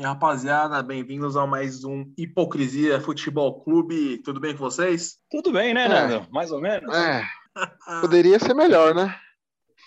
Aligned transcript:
E 0.00 0.02
aí, 0.02 0.06
rapaziada, 0.06 0.82
bem-vindos 0.82 1.36
a 1.36 1.46
mais 1.46 1.84
um 1.84 2.10
Hipocrisia 2.16 2.98
Futebol 3.02 3.62
Clube. 3.62 4.16
Tudo 4.22 4.40
bem 4.40 4.52
com 4.52 4.58
vocês? 4.58 5.18
Tudo 5.30 5.52
bem, 5.52 5.74
né, 5.74 5.84
É. 5.84 5.88
Nando? 5.88 6.26
Mais 6.30 6.50
ou 6.50 6.58
menos? 6.58 6.90
É, 6.96 7.22
poderia 8.00 8.38
ser 8.38 8.54
melhor, 8.54 8.94
né? 8.94 9.14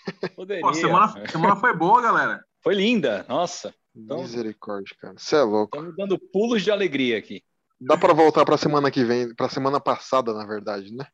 Poderia. 0.36 0.60
Pô, 0.60 0.72
semana, 0.72 1.28
semana 1.28 1.56
foi 1.56 1.74
boa, 1.76 2.00
galera. 2.00 2.44
Foi 2.62 2.76
linda, 2.76 3.26
nossa. 3.28 3.74
Então- 3.96 4.22
Misericórdia, 4.22 4.94
cara. 5.00 5.14
Você 5.18 5.34
é 5.34 5.42
louco. 5.42 5.76
Estamos 5.76 5.96
dando 5.96 6.16
pulos 6.32 6.62
de 6.62 6.70
alegria 6.70 7.18
aqui. 7.18 7.42
Dá 7.80 7.96
pra 7.96 8.12
voltar 8.12 8.44
pra 8.44 8.56
semana 8.56 8.92
que 8.92 9.02
vem, 9.04 9.34
pra 9.34 9.48
semana 9.48 9.80
passada, 9.80 10.32
na 10.32 10.46
verdade, 10.46 10.94
né? 10.94 11.06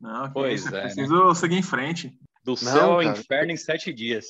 Não, 0.00 0.32
Pois 0.32 0.64
isso, 0.64 0.74
é, 0.74 0.82
preciso 0.82 1.32
seguir 1.36 1.58
em 1.58 1.62
frente. 1.62 2.18
Do 2.42 2.56
céu 2.56 2.92
ao 2.94 3.02
cara. 3.02 3.18
inferno 3.18 3.52
em 3.52 3.56
sete 3.56 3.92
dias. 3.92 4.26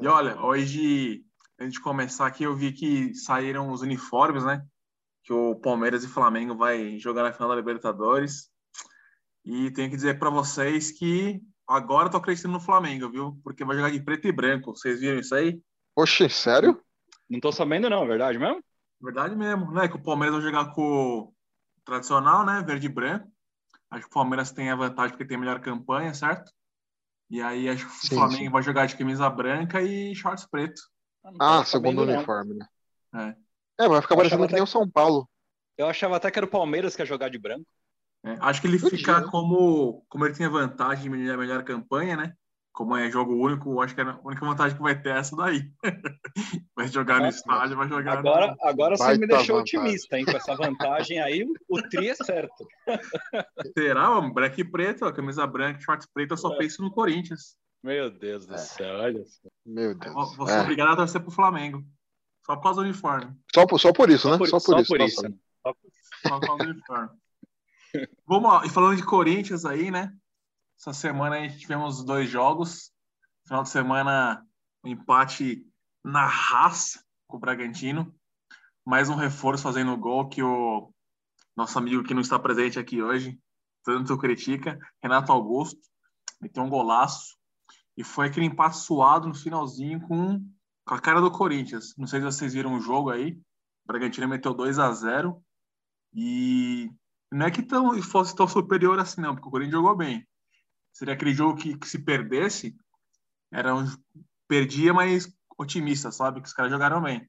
E 0.00 0.06
olha, 0.06 0.40
hoje, 0.40 1.22
antes 1.58 1.74
de 1.74 1.80
começar 1.80 2.26
aqui, 2.26 2.44
eu 2.44 2.56
vi 2.56 2.72
que 2.72 3.14
saíram 3.14 3.70
os 3.70 3.82
uniformes, 3.82 4.44
né? 4.44 4.64
Que 5.24 5.32
o 5.32 5.56
Palmeiras 5.56 6.04
e 6.04 6.08
Flamengo 6.08 6.56
vai 6.56 6.98
jogar 6.98 7.22
na 7.22 7.32
final 7.32 7.48
da 7.48 7.56
Libertadores. 7.56 8.50
E 9.44 9.70
tenho 9.72 9.90
que 9.90 9.96
dizer 9.96 10.18
para 10.18 10.30
vocês 10.30 10.90
que 10.90 11.40
agora 11.66 12.06
eu 12.06 12.10
tô 12.10 12.16
acreditando 12.18 12.54
no 12.54 12.60
Flamengo, 12.60 13.10
viu? 13.10 13.40
Porque 13.42 13.64
vai 13.64 13.76
jogar 13.76 13.90
de 13.90 14.00
preto 14.00 14.28
e 14.28 14.32
branco. 14.32 14.76
Vocês 14.76 15.00
viram 15.00 15.18
isso 15.18 15.34
aí? 15.34 15.60
Oxe, 15.96 16.28
sério? 16.28 16.80
Não 17.28 17.40
tô 17.40 17.50
sabendo, 17.50 17.90
não, 17.90 18.04
é 18.04 18.06
verdade 18.06 18.38
mesmo? 18.38 18.62
Verdade 19.00 19.34
mesmo, 19.36 19.70
né? 19.72 19.88
Que 19.88 19.96
o 19.96 20.02
Palmeiras 20.02 20.36
vai 20.36 20.44
jogar 20.44 20.72
com 20.72 20.82
o 20.82 21.34
tradicional, 21.84 22.44
né? 22.44 22.62
Verde 22.62 22.86
e 22.86 22.90
branco. 22.90 23.30
Acho 23.90 24.02
que 24.02 24.10
o 24.10 24.14
Palmeiras 24.14 24.50
tem 24.50 24.70
a 24.70 24.76
vantagem 24.76 25.10
porque 25.10 25.24
tem 25.24 25.36
a 25.36 25.40
melhor 25.40 25.60
campanha, 25.60 26.12
certo? 26.12 26.52
E 27.30 27.40
aí 27.40 27.68
acho 27.68 27.86
que 27.86 27.92
o 27.92 28.08
Sim, 28.08 28.16
Flamengo 28.16 28.44
sim. 28.44 28.50
vai 28.50 28.62
jogar 28.62 28.86
de 28.86 28.96
camisa 28.96 29.28
branca 29.28 29.82
e 29.82 30.14
shorts 30.14 30.46
preto. 30.46 30.80
Ah, 31.38 31.64
segundo 31.64 32.02
uniforme, 32.02 32.54
né? 32.54 32.66
É. 33.14 33.84
É, 33.84 33.88
vai 33.88 34.00
ficar 34.02 34.14
Eu 34.14 34.18
parecendo 34.18 34.44
achava 34.44 34.48
que 34.48 34.54
nem 34.54 34.62
o 34.62 34.66
São 34.66 34.88
Paulo. 34.88 35.28
Eu 35.76 35.86
achava 35.86 36.16
até 36.16 36.30
que 36.30 36.38
era 36.38 36.46
o 36.46 36.50
Palmeiras 36.50 36.96
que 36.96 37.02
ia 37.02 37.06
jogar 37.06 37.28
de 37.28 37.38
branco. 37.38 37.66
É, 38.24 38.36
acho 38.40 38.60
que 38.60 38.66
ele 38.66 38.78
fica 38.78 39.22
como, 39.30 40.04
como 40.08 40.24
ele 40.26 40.34
tinha 40.34 40.50
vantagem 40.50 41.04
de 41.04 41.10
melhor, 41.10 41.38
melhor 41.38 41.62
campanha, 41.62 42.16
né? 42.16 42.34
Como 42.72 42.96
é 42.96 43.10
jogo 43.10 43.34
único, 43.34 43.80
acho 43.80 43.94
que 43.94 44.00
a 44.00 44.20
única 44.24 44.44
vantagem 44.44 44.76
que 44.76 44.82
vai 44.82 45.00
ter 45.00 45.10
é 45.10 45.18
essa 45.18 45.36
daí. 45.36 45.70
vai 46.76 46.88
jogar 46.88 47.20
no 47.20 47.28
estádio, 47.28 47.76
vai 47.76 47.88
jogar. 47.88 48.18
Agora, 48.18 48.56
agora 48.62 48.96
você 48.96 49.18
me 49.18 49.26
deixou 49.26 49.56
vantagem. 49.56 49.80
otimista, 49.80 50.18
hein? 50.18 50.24
Com 50.24 50.36
essa 50.36 50.54
vantagem 50.54 51.20
aí, 51.20 51.44
o 51.68 51.82
tri 51.88 52.10
é 52.10 52.14
certo. 52.14 52.66
No... 52.86 52.94
Será? 53.76 54.20
Branco 54.20 54.60
e 54.60 54.64
preto, 54.64 55.06
ó, 55.06 55.12
camisa 55.12 55.46
branca, 55.46 55.80
shorts 55.80 56.06
preto, 56.12 56.32
eu 56.32 56.36
só 56.36 56.52
É. 56.54 56.58
penso 56.58 56.82
no 56.82 56.90
Corinthians. 56.92 57.56
Meu 57.82 58.10
Deus 58.10 58.46
do 58.46 58.54
É. 58.54 58.58
céu, 58.58 58.96
olha 58.98 59.24
só. 59.24 59.48
Meu 59.64 59.90
Eu 59.92 59.98
Deus. 59.98 60.14
Vou, 60.14 60.36
vou 60.36 60.46
ser 60.46 60.58
É. 60.58 60.60
obrigado 60.62 60.92
a 60.92 60.96
torcer 60.96 61.20
pro 61.22 61.30
Flamengo. 61.30 61.84
Só 62.44 62.56
por 62.56 62.62
causa 62.62 62.80
do 62.80 62.84
uniforme. 62.86 63.36
Só, 63.54 63.66
por, 63.66 63.78
só 63.78 63.92
por 63.92 64.10
isso, 64.10 64.30
né? 64.30 64.38
Por- 64.38 64.48
só 64.48 64.58
por 64.58 64.80
isso. 64.80 64.88
por 64.88 65.00
isso. 65.00 65.22
né? 65.22 65.30
Só 65.62 65.72
por- 65.74 65.90
causa 66.46 66.64
do 66.64 66.70
uniforme. 66.70 67.10
Vamos 68.26 68.50
lá, 68.52 68.66
e 68.66 68.70
falando 68.70 68.96
de 68.96 69.04
Corinthians 69.04 69.64
aí, 69.64 69.90
né? 69.90 70.12
Essa 70.78 70.92
semana 70.92 71.36
a 71.36 71.40
gente 71.40 71.58
tivemos 71.58 72.04
dois 72.04 72.28
jogos. 72.28 72.92
Final 73.46 73.62
de 73.62 73.70
semana, 73.70 74.46
um 74.84 74.88
empate 74.88 75.64
na 76.04 76.26
raça 76.26 77.02
com 77.26 77.36
o 77.36 77.40
Bragantino. 77.40 78.14
Mais 78.86 79.08
um 79.08 79.14
reforço 79.14 79.62
fazendo 79.62 79.96
gol 79.96 80.28
que 80.28 80.42
o 80.42 80.92
nosso 81.56 81.78
amigo 81.78 82.02
que 82.04 82.14
não 82.14 82.20
está 82.22 82.38
presente 82.38 82.78
aqui 82.78 83.02
hoje 83.02 83.38
tanto 83.84 84.16
critica, 84.18 84.78
Renato 85.02 85.32
Augusto, 85.32 85.80
meteu 86.40 86.62
um 86.62 86.68
golaço. 86.68 87.37
E 87.98 88.04
foi 88.04 88.28
aquele 88.28 88.46
empate 88.46 88.76
suado 88.76 89.26
no 89.26 89.34
finalzinho 89.34 90.00
com, 90.02 90.40
com 90.86 90.94
a 90.94 91.00
cara 91.00 91.20
do 91.20 91.32
Corinthians. 91.32 91.96
Não 91.98 92.06
sei 92.06 92.20
se 92.20 92.26
vocês 92.26 92.54
viram 92.54 92.76
o 92.76 92.80
jogo 92.80 93.10
aí. 93.10 93.32
O 93.32 93.88
Bragantino 93.88 94.28
meteu 94.28 94.54
2 94.54 94.78
a 94.78 94.92
0 94.92 95.42
e 96.14 96.88
não 97.32 97.46
é 97.46 97.50
que 97.50 97.60
tão, 97.60 98.00
fosse 98.00 98.36
tão 98.36 98.46
superior 98.46 99.00
assim, 99.00 99.20
não, 99.20 99.34
porque 99.34 99.48
o 99.48 99.50
Corinthians 99.50 99.82
jogou 99.82 99.96
bem. 99.96 100.24
Seria 100.92 101.14
aquele 101.14 101.34
jogo 101.34 101.58
que, 101.58 101.76
que 101.76 101.88
se 101.88 101.98
perdesse, 101.98 102.76
era 103.52 103.74
um, 103.74 103.84
perdia, 104.46 104.94
mas 104.94 105.28
otimista, 105.58 106.12
sabe? 106.12 106.40
Que 106.40 106.46
os 106.46 106.54
caras 106.54 106.70
jogaram 106.70 107.02
bem. 107.02 107.28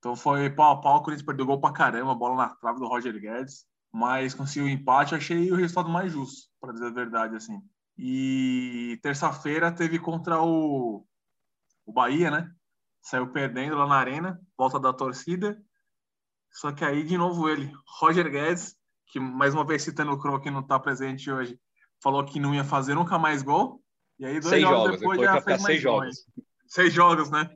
Então 0.00 0.16
foi 0.16 0.50
pau 0.50 0.72
a 0.72 0.80
pau, 0.80 0.96
o 0.96 1.02
Corinthians 1.04 1.24
perdeu 1.24 1.46
gol 1.46 1.60
pra 1.60 1.72
caramba, 1.72 2.12
bola 2.12 2.34
na 2.34 2.54
trave 2.56 2.80
do 2.80 2.88
Roger 2.88 3.20
Guedes, 3.20 3.64
mas 3.92 4.34
conseguiu 4.34 4.64
o 4.64 4.68
empate, 4.68 5.14
achei 5.14 5.52
o 5.52 5.54
resultado 5.54 5.88
mais 5.88 6.10
justo, 6.10 6.48
para 6.60 6.72
dizer 6.72 6.88
a 6.88 6.90
verdade, 6.90 7.36
assim. 7.36 7.62
E 7.98 8.98
terça-feira 9.02 9.70
teve 9.70 9.98
contra 9.98 10.40
o, 10.42 11.04
o 11.86 11.92
Bahia, 11.92 12.30
né? 12.30 12.50
Saiu 13.02 13.30
perdendo 13.32 13.76
lá 13.76 13.86
na 13.86 13.96
arena, 13.96 14.40
volta 14.56 14.78
da 14.80 14.92
torcida. 14.92 15.60
Só 16.50 16.72
que 16.72 16.84
aí, 16.84 17.02
de 17.02 17.16
novo, 17.16 17.48
ele, 17.48 17.72
Roger 18.00 18.30
Guedes, 18.30 18.76
que 19.08 19.18
mais 19.20 19.54
uma 19.54 19.64
vez 19.66 19.82
citando 19.82 20.12
o 20.12 20.18
Crow, 20.18 20.40
que 20.40 20.50
não 20.50 20.60
está 20.60 20.78
presente 20.78 21.30
hoje, 21.30 21.58
falou 22.02 22.24
que 22.24 22.38
não 22.40 22.54
ia 22.54 22.64
fazer 22.64 22.94
nunca 22.94 23.18
mais 23.18 23.42
gol. 23.42 23.82
E 24.18 24.24
aí, 24.26 24.34
dois 24.34 24.46
Seis 24.46 24.62
jogos, 24.62 24.78
jogos, 24.84 24.98
depois 25.00 25.20
já 25.20 25.26
ficar 25.40 25.42
fez 25.44 25.62
mais 25.62 25.66
seis 25.74 25.84
gol, 25.84 26.00
jogos. 26.02 26.18
hein? 26.18 26.44
Seis 26.66 26.92
jogos, 26.94 27.30
né? 27.30 27.50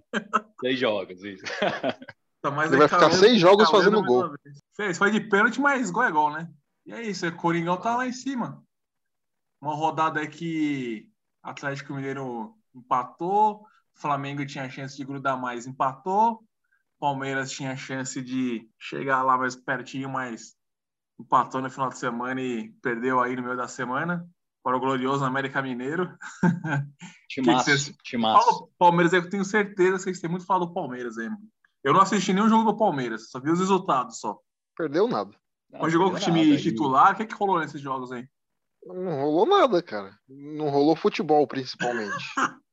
Seis 0.60 0.78
jogos, 0.78 1.22
isso. 1.24 1.44
Tá 2.42 2.50
mais 2.50 2.70
Ele 2.70 2.78
vai 2.78 2.86
ficar 2.86 2.98
recalando- 3.00 3.18
seis 3.26 3.40
jogos 3.40 3.66
recalando 3.66 3.96
fazendo 3.96 4.06
gol. 4.06 4.34
Fez, 4.76 4.98
foi 4.98 5.10
de 5.10 5.20
pênalti, 5.20 5.58
mas 5.60 5.90
gol 5.90 6.02
é 6.04 6.12
gol, 6.12 6.30
né? 6.30 6.48
E 6.84 6.92
é 6.92 7.02
isso, 7.02 7.26
o 7.26 7.34
Coringão 7.34 7.76
tá 7.80 7.96
lá 7.96 8.06
em 8.06 8.12
cima. 8.12 8.62
Uma 9.66 9.74
rodada 9.74 10.20
aí 10.20 10.28
que 10.28 11.08
Atlético 11.42 11.92
Mineiro 11.92 12.54
empatou, 12.72 13.66
Flamengo 13.96 14.46
tinha 14.46 14.70
chance 14.70 14.96
de 14.96 15.04
grudar 15.04 15.36
mais, 15.36 15.66
empatou. 15.66 16.44
Palmeiras 17.00 17.50
tinha 17.50 17.76
chance 17.76 18.22
de 18.22 18.70
chegar 18.78 19.24
lá 19.24 19.36
mais 19.36 19.56
pertinho, 19.56 20.08
mas 20.08 20.54
empatou 21.18 21.60
no 21.60 21.68
final 21.68 21.88
de 21.88 21.98
semana 21.98 22.40
e 22.40 22.68
perdeu 22.80 23.20
aí 23.20 23.34
no 23.34 23.42
meio 23.42 23.56
da 23.56 23.66
semana 23.66 24.24
para 24.62 24.76
o 24.76 24.80
glorioso 24.80 25.24
América 25.24 25.60
Mineiro. 25.60 26.16
Timaço, 27.28 27.64
vocês- 27.64 27.92
timaço. 28.04 28.44
Fala 28.46 28.58
do 28.60 28.70
Palmeiras 28.78 29.12
aí, 29.14 29.20
que 29.20 29.26
eu 29.26 29.30
tenho 29.30 29.44
certeza 29.44 29.96
que 29.96 30.02
vocês 30.04 30.20
têm 30.20 30.30
muito 30.30 30.46
falado 30.46 30.66
do 30.68 30.74
Palmeiras 30.74 31.18
aí, 31.18 31.28
mano. 31.28 31.42
Eu 31.82 31.92
não 31.92 32.02
assisti 32.02 32.32
nenhum 32.32 32.48
jogo 32.48 32.70
do 32.70 32.76
Palmeiras, 32.76 33.30
só 33.30 33.40
vi 33.40 33.50
os 33.50 33.58
resultados 33.58 34.20
só. 34.20 34.38
Perdeu 34.76 35.08
nada. 35.08 35.32
Não, 35.72 35.80
Mas 35.80 35.92
jogou 35.92 36.12
com 36.12 36.16
o 36.18 36.20
time 36.20 36.50
nada. 36.50 36.62
titular, 36.62 37.14
o 37.14 37.16
que, 37.16 37.26
que 37.26 37.34
rolou 37.34 37.58
nesses 37.58 37.80
jogos 37.80 38.12
aí? 38.12 38.28
Não 38.86 39.20
rolou 39.20 39.46
nada, 39.46 39.82
cara. 39.82 40.16
Não 40.28 40.70
rolou 40.70 40.94
futebol, 40.94 41.46
principalmente. 41.46 42.14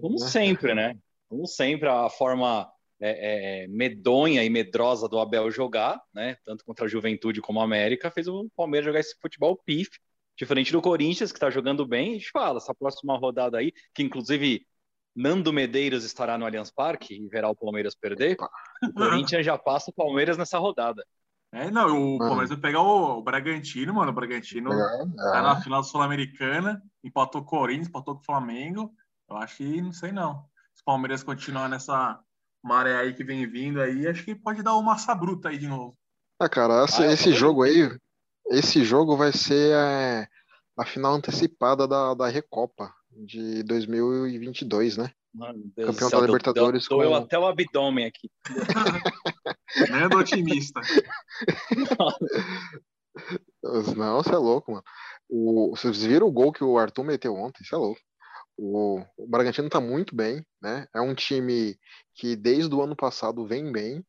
Como 0.00 0.18
né? 0.20 0.26
sempre, 0.26 0.74
né? 0.74 0.96
Como 1.28 1.46
sempre, 1.46 1.88
a 1.88 2.08
forma 2.08 2.70
é, 3.00 3.64
é, 3.64 3.68
medonha 3.68 4.44
e 4.44 4.50
medrosa 4.50 5.08
do 5.08 5.18
Abel 5.18 5.50
jogar, 5.50 6.00
né? 6.14 6.36
Tanto 6.44 6.64
contra 6.64 6.84
a 6.84 6.88
Juventude 6.88 7.40
como 7.40 7.60
a 7.60 7.64
América, 7.64 8.10
fez 8.10 8.28
o 8.28 8.48
Palmeiras 8.54 8.86
jogar 8.86 9.00
esse 9.00 9.16
futebol 9.20 9.56
pif, 9.64 9.90
diferente 10.36 10.70
do 10.70 10.82
Corinthians, 10.82 11.32
que 11.32 11.40
tá 11.40 11.50
jogando 11.50 11.86
bem. 11.86 12.10
A 12.10 12.14
gente 12.14 12.30
fala, 12.30 12.58
essa 12.58 12.74
próxima 12.74 13.18
rodada 13.18 13.58
aí, 13.58 13.72
que 13.94 14.02
inclusive 14.02 14.66
Nando 15.14 15.52
Medeiros 15.52 16.04
estará 16.04 16.36
no 16.36 16.44
Allianz 16.44 16.70
Parque 16.70 17.14
e 17.14 17.28
verá 17.28 17.48
o 17.48 17.56
Palmeiras 17.56 17.94
perder. 17.94 18.36
O 18.84 18.92
Corinthians 18.92 19.44
já 19.44 19.56
passa 19.56 19.90
o 19.90 19.94
Palmeiras 19.94 20.36
nessa 20.36 20.58
rodada. 20.58 21.04
É, 21.56 21.70
não, 21.70 21.86
o 21.88 22.18
Mano. 22.18 22.28
Palmeiras 22.28 22.50
vai 22.50 22.58
pegar 22.58 22.82
o, 22.82 23.18
o 23.18 23.22
Bragantino, 23.22 23.94
mano. 23.94 24.10
O 24.10 24.14
Bragantino 24.14 24.68
tá 25.16 25.38
É, 25.38 25.42
na 25.42 25.58
final 25.62 25.82
sul-americana, 25.82 26.82
empatou 27.02 27.42
com 27.42 27.56
o 27.56 27.60
Corinthians, 27.60 27.88
empatou 27.88 28.14
com 28.14 28.20
o 28.20 28.24
Flamengo. 28.24 28.92
Eu 29.28 29.36
acho 29.38 29.56
que 29.56 29.80
não 29.80 29.92
sei 29.92 30.12
não. 30.12 30.44
Se 30.74 30.82
o 30.82 30.84
Palmeiras 30.84 31.22
continuar 31.22 31.70
nessa 31.70 32.20
maré 32.62 32.98
aí 32.98 33.14
que 33.14 33.24
vem 33.24 33.48
vindo 33.48 33.80
aí, 33.80 34.06
acho 34.06 34.22
que 34.22 34.34
pode 34.34 34.62
dar 34.62 34.74
uma 34.74 34.82
massa 34.82 35.14
bruta 35.14 35.48
aí 35.48 35.56
de 35.56 35.66
novo. 35.66 35.96
Ah, 36.38 36.48
cara, 36.48 36.84
esse, 36.84 37.02
Ah, 37.02 37.12
esse 37.12 37.32
jogo 37.32 37.62
aí, 37.62 37.88
esse 38.48 38.84
jogo 38.84 39.16
vai 39.16 39.32
ser 39.32 39.72
é, 39.74 40.28
a 40.78 40.84
final 40.84 41.14
antecipada 41.14 41.88
da, 41.88 42.12
da 42.12 42.28
Recopa 42.28 42.92
de 43.10 43.62
2022, 43.62 44.98
né? 44.98 45.10
Mano, 45.36 45.70
Deus 45.76 45.90
Campeão 45.90 46.08
céu, 46.08 46.20
da 46.20 46.26
deu- 46.26 46.34
Libertadores 46.34 46.88
deu- 46.88 46.98
Doeu 46.98 47.10
com- 47.10 47.16
até 47.16 47.38
o 47.38 47.46
abdômen 47.46 48.06
aqui. 48.06 48.30
Nando 49.90 50.16
otimista. 50.18 50.80
Não, 53.96 54.22
você 54.22 54.32
é 54.32 54.36
louco, 54.36 54.72
mano. 54.72 54.84
O, 55.28 55.70
vocês 55.76 56.02
viram 56.04 56.26
o 56.26 56.32
gol 56.32 56.52
que 56.52 56.62
o 56.62 56.78
Arthur 56.78 57.04
meteu 57.04 57.34
ontem? 57.34 57.64
Você 57.64 57.74
é 57.74 57.78
louco. 57.78 58.00
O, 58.56 59.00
o 59.18 59.26
Bragantino 59.28 59.68
tá 59.68 59.80
muito 59.80 60.14
bem, 60.14 60.44
né? 60.62 60.86
É 60.94 61.00
um 61.00 61.14
time 61.14 61.76
que 62.14 62.34
desde 62.36 62.74
o 62.74 62.82
ano 62.82 62.96
passado 62.96 63.46
vem 63.46 63.70
bem. 63.70 64.04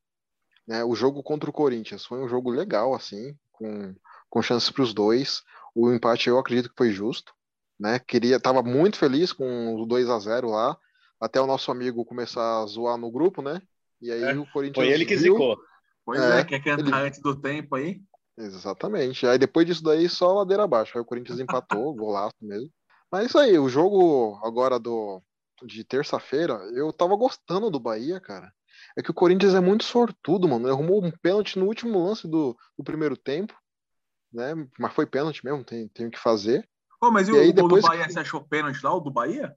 Né? 0.67 0.83
O 0.83 0.95
jogo 0.95 1.23
contra 1.23 1.49
o 1.49 1.53
Corinthians 1.53 2.05
foi 2.05 2.19
um 2.23 2.27
jogo 2.27 2.49
legal, 2.51 2.93
assim, 2.93 3.35
com, 3.51 3.93
com 4.29 4.41
chances 4.41 4.69
para 4.69 4.83
os 4.83 4.93
dois. 4.93 5.41
O 5.75 5.91
empate 5.91 6.29
eu 6.29 6.37
acredito 6.37 6.69
que 6.69 6.77
foi 6.77 6.91
justo, 6.91 7.33
né? 7.79 7.99
Queria, 7.99 8.39
tava 8.39 8.61
muito 8.63 8.97
feliz 8.97 9.33
com 9.33 9.75
o 9.75 9.85
2 9.85 10.09
a 10.09 10.19
0 10.19 10.49
lá, 10.49 10.77
até 11.19 11.39
o 11.41 11.47
nosso 11.47 11.71
amigo 11.71 12.05
começar 12.05 12.61
a 12.61 12.65
zoar 12.65 12.97
no 12.97 13.11
grupo, 13.11 13.41
né? 13.41 13.61
E 14.01 14.11
aí 14.11 14.23
É, 14.23 14.37
o 14.37 14.45
Corinthians 14.51 14.85
Foi 14.85 14.93
ele 14.93 15.05
que 15.05 15.15
viu, 15.15 15.33
zicou. 15.33 15.57
Pois 16.05 16.21
É, 16.21 16.39
é, 16.39 16.43
quer 16.43 16.59
que 16.61 16.69
entrar 16.69 16.99
ele- 16.99 17.07
antes 17.07 17.19
do 17.21 17.35
tempo 17.35 17.75
aí? 17.75 18.01
Exatamente. 18.37 19.25
Aí 19.25 19.37
depois 19.37 19.65
disso 19.65 19.83
daí, 19.83 20.07
só 20.07 20.31
ladeira 20.33 20.63
abaixo. 20.63 20.97
Aí 20.97 21.01
o 21.01 21.05
Corinthians 21.05 21.39
empatou, 21.39 21.93
golaço 21.95 22.35
mesmo. 22.41 22.69
Mas 23.11 23.23
é 23.23 23.25
isso 23.25 23.37
aí, 23.39 23.57
o 23.57 23.69
jogo 23.69 24.39
agora 24.43 24.79
do 24.79 25.21
de 25.63 25.83
terça-feira, 25.83 26.53
eu 26.75 26.93
tava 26.93 27.15
gostando 27.15 27.71
do 27.71 27.79
Bahia, 27.79 28.19
cara. 28.19 28.53
É 28.95 29.01
que 29.01 29.09
o 29.09 29.13
Corinthians 29.13 29.55
é 29.55 29.59
muito 29.59 29.83
sortudo, 29.83 30.47
mano. 30.47 30.65
Ele 30.67 30.73
arrumou 30.73 31.03
um 31.03 31.09
pênalti 31.09 31.57
no 31.57 31.65
último 31.65 32.03
lance 32.05 32.27
do, 32.27 32.55
do 32.77 32.83
primeiro 32.83 33.17
tempo, 33.17 33.55
né? 34.31 34.53
Mas 34.77 34.93
foi 34.93 35.07
pênalti 35.07 35.43
mesmo, 35.43 35.63
tem, 35.63 35.87
tem 35.87 36.05
o 36.05 36.11
que 36.11 36.19
fazer. 36.19 36.69
Ô, 37.01 37.09
mas 37.09 37.27
e, 37.27 37.31
E 37.31 37.35
o 37.35 37.39
aí, 37.39 37.45
gol 37.47 37.67
do 37.69 37.75
depois 37.75 37.83
Bahia, 37.83 38.07
você 38.07 38.19
achou 38.19 38.43
pênalti 38.43 38.83
lá, 38.83 38.93
o 38.93 38.99
do 38.99 39.09
Bahia? 39.09 39.55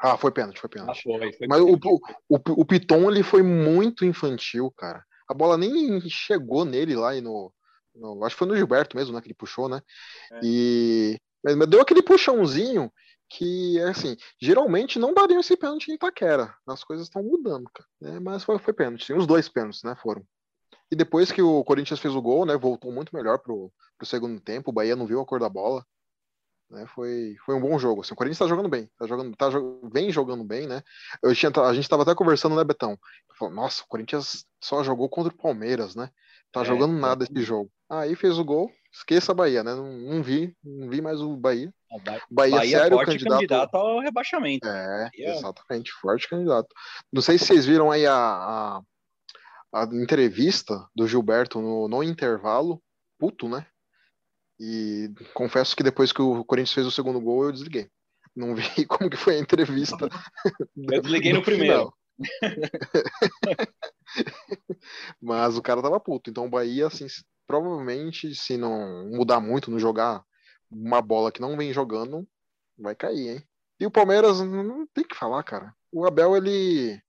Ah, 0.00 0.16
foi 0.16 0.30
pênalti, 0.30 0.60
foi 0.60 0.68
Ah, 0.68 0.72
pênalti. 0.72 1.02
foi, 1.02 1.32
foi 1.32 1.46
Mas 1.48 1.60
o, 1.60 1.72
o, 1.74 2.00
o, 2.28 2.38
o 2.60 2.64
Piton 2.64 3.10
ele 3.10 3.22
foi 3.22 3.42
muito 3.42 4.04
infantil, 4.04 4.70
cara. 4.76 5.04
A 5.28 5.34
bola 5.34 5.56
nem 5.58 6.00
chegou 6.08 6.64
nele 6.64 6.94
lá 6.94 7.14
e 7.14 7.20
no, 7.20 7.52
no- 7.94 8.24
Acho 8.24 8.34
que 8.34 8.38
foi 8.38 8.48
no 8.48 8.56
Gilberto 8.56 8.96
mesmo, 8.96 9.14
né? 9.14 9.20
Que 9.20 9.28
ele 9.28 9.34
puxou, 9.34 9.68
né? 9.68 9.80
É. 10.32 10.40
E. 10.42 11.18
Mas, 11.44 11.56
mas 11.56 11.68
deu 11.68 11.80
aquele 11.80 12.02
puxãozinho 12.02 12.90
que, 13.30 13.78
assim, 13.82 14.16
geralmente 14.40 14.98
não 14.98 15.12
daria 15.12 15.38
esse 15.38 15.56
pênalti 15.56 15.88
em 15.90 15.94
Itaquera. 15.94 16.54
As 16.66 16.82
coisas 16.82 17.06
estão 17.06 17.22
mudando, 17.22 17.68
cara. 17.74 17.88
né? 18.00 18.18
Mas 18.20 18.42
foi, 18.42 18.58
foi 18.58 18.72
pênalti. 18.72 19.12
Os 19.12 19.26
dois 19.26 19.48
pênaltis, 19.48 19.82
né? 19.82 19.94
Foram. 20.02 20.24
E 20.90 20.96
depois 20.96 21.30
que 21.30 21.42
o 21.42 21.62
Corinthians 21.64 22.00
fez 22.00 22.14
o 22.14 22.22
gol, 22.22 22.46
né? 22.46 22.56
Voltou 22.56 22.90
muito 22.90 23.14
melhor 23.14 23.38
pro, 23.38 23.70
pro 23.98 24.06
segundo 24.06 24.40
tempo. 24.40 24.70
O 24.70 24.72
Bahia 24.72 24.96
não 24.96 25.06
viu 25.06 25.20
a 25.20 25.26
cor 25.26 25.38
da 25.40 25.48
bola. 25.48 25.84
Né, 26.70 26.86
foi, 26.94 27.34
foi 27.46 27.54
um 27.54 27.60
bom 27.60 27.78
jogo. 27.78 28.02
Assim, 28.02 28.12
o 28.12 28.16
Corinthians 28.16 28.38
tá 28.38 28.46
jogando 28.46 28.68
bem, 28.68 28.90
tá 28.98 29.06
jogando, 29.06 29.34
tá, 29.34 29.46
vem 29.90 30.12
jogando 30.12 30.44
bem, 30.44 30.66
né? 30.66 30.82
Eu 31.22 31.34
tinha, 31.34 31.50
a 31.50 31.72
gente 31.72 31.88
tava 31.88 32.02
até 32.02 32.14
conversando, 32.14 32.54
né, 32.54 32.62
Betão? 32.62 32.98
Falou, 33.38 33.54
Nossa, 33.54 33.82
o 33.82 33.86
Corinthians 33.88 34.44
só 34.62 34.84
jogou 34.84 35.08
contra 35.08 35.32
o 35.32 35.36
Palmeiras, 35.36 35.94
né? 35.94 36.10
Tá 36.52 36.60
É, 36.60 36.64
jogando 36.64 36.92
nada 36.92 37.24
esse 37.24 37.42
jogo. 37.42 37.70
Aí 37.88 38.14
fez 38.14 38.38
o 38.38 38.44
gol, 38.44 38.70
esqueça 38.92 39.32
a 39.32 39.34
Bahia, 39.34 39.64
né? 39.64 39.74
Não, 39.74 39.90
não 39.92 40.22
vi, 40.22 40.54
não 40.62 40.90
vi 40.90 41.00
mais 41.00 41.22
o 41.22 41.36
Bahia. 41.36 41.72
O 41.90 41.98
Bahia, 42.00 42.22
Bahia, 42.30 42.56
Bahia 42.56 42.78
sério, 42.78 42.96
forte 42.96 43.12
candidato. 43.12 43.34
candidato 43.34 43.74
ao 43.74 44.00
rebaixamento. 44.00 44.68
É, 44.68 45.10
Bahia- 45.10 45.36
exatamente, 45.36 45.90
forte 45.92 46.28
candidato. 46.28 46.68
Não 47.10 47.22
sei 47.22 47.38
se 47.38 47.46
vocês 47.46 47.64
viram 47.64 47.90
aí 47.90 48.04
a, 48.06 48.14
a, 48.14 48.82
a 49.72 49.84
entrevista 49.84 50.86
do 50.94 51.08
Gilberto 51.08 51.62
no, 51.62 51.88
no 51.88 52.02
intervalo, 52.02 52.82
puto, 53.18 53.48
né? 53.48 53.66
E 54.60 55.10
confesso 55.34 55.76
que 55.76 55.82
depois 55.82 56.12
que 56.12 56.20
o 56.20 56.44
Corinthians 56.44 56.74
fez 56.74 56.86
o 56.86 56.90
segundo 56.90 57.20
gol, 57.20 57.44
eu 57.44 57.52
desliguei. 57.52 57.88
Não 58.34 58.54
vi 58.54 58.62
como 58.86 59.10
que 59.10 59.16
foi 59.16 59.36
a 59.36 59.40
entrevista. 59.40 60.08
Eu 60.76 61.00
desliguei 61.02 61.32
no 61.32 61.42
primeiro. 61.42 61.92
Mas 65.20 65.56
o 65.56 65.62
cara 65.62 65.82
tava 65.82 66.00
puto. 66.00 66.30
Então 66.30 66.46
o 66.46 66.50
Bahia, 66.50 66.88
assim, 66.88 67.06
provavelmente, 67.46 68.34
se 68.34 68.56
não 68.56 69.08
mudar 69.10 69.40
muito, 69.40 69.70
não 69.70 69.78
jogar 69.78 70.24
uma 70.70 71.00
bola 71.00 71.32
que 71.32 71.40
não 71.40 71.56
vem 71.56 71.72
jogando, 71.72 72.28
vai 72.76 72.94
cair, 72.94 73.28
hein? 73.28 73.42
E 73.80 73.86
o 73.86 73.90
Palmeiras, 73.90 74.40
não 74.40 74.86
tem 74.88 75.04
o 75.04 75.08
que 75.08 75.16
falar, 75.16 75.42
cara. 75.44 75.74
O 75.92 76.04
Abel, 76.06 76.36
ele. 76.36 77.00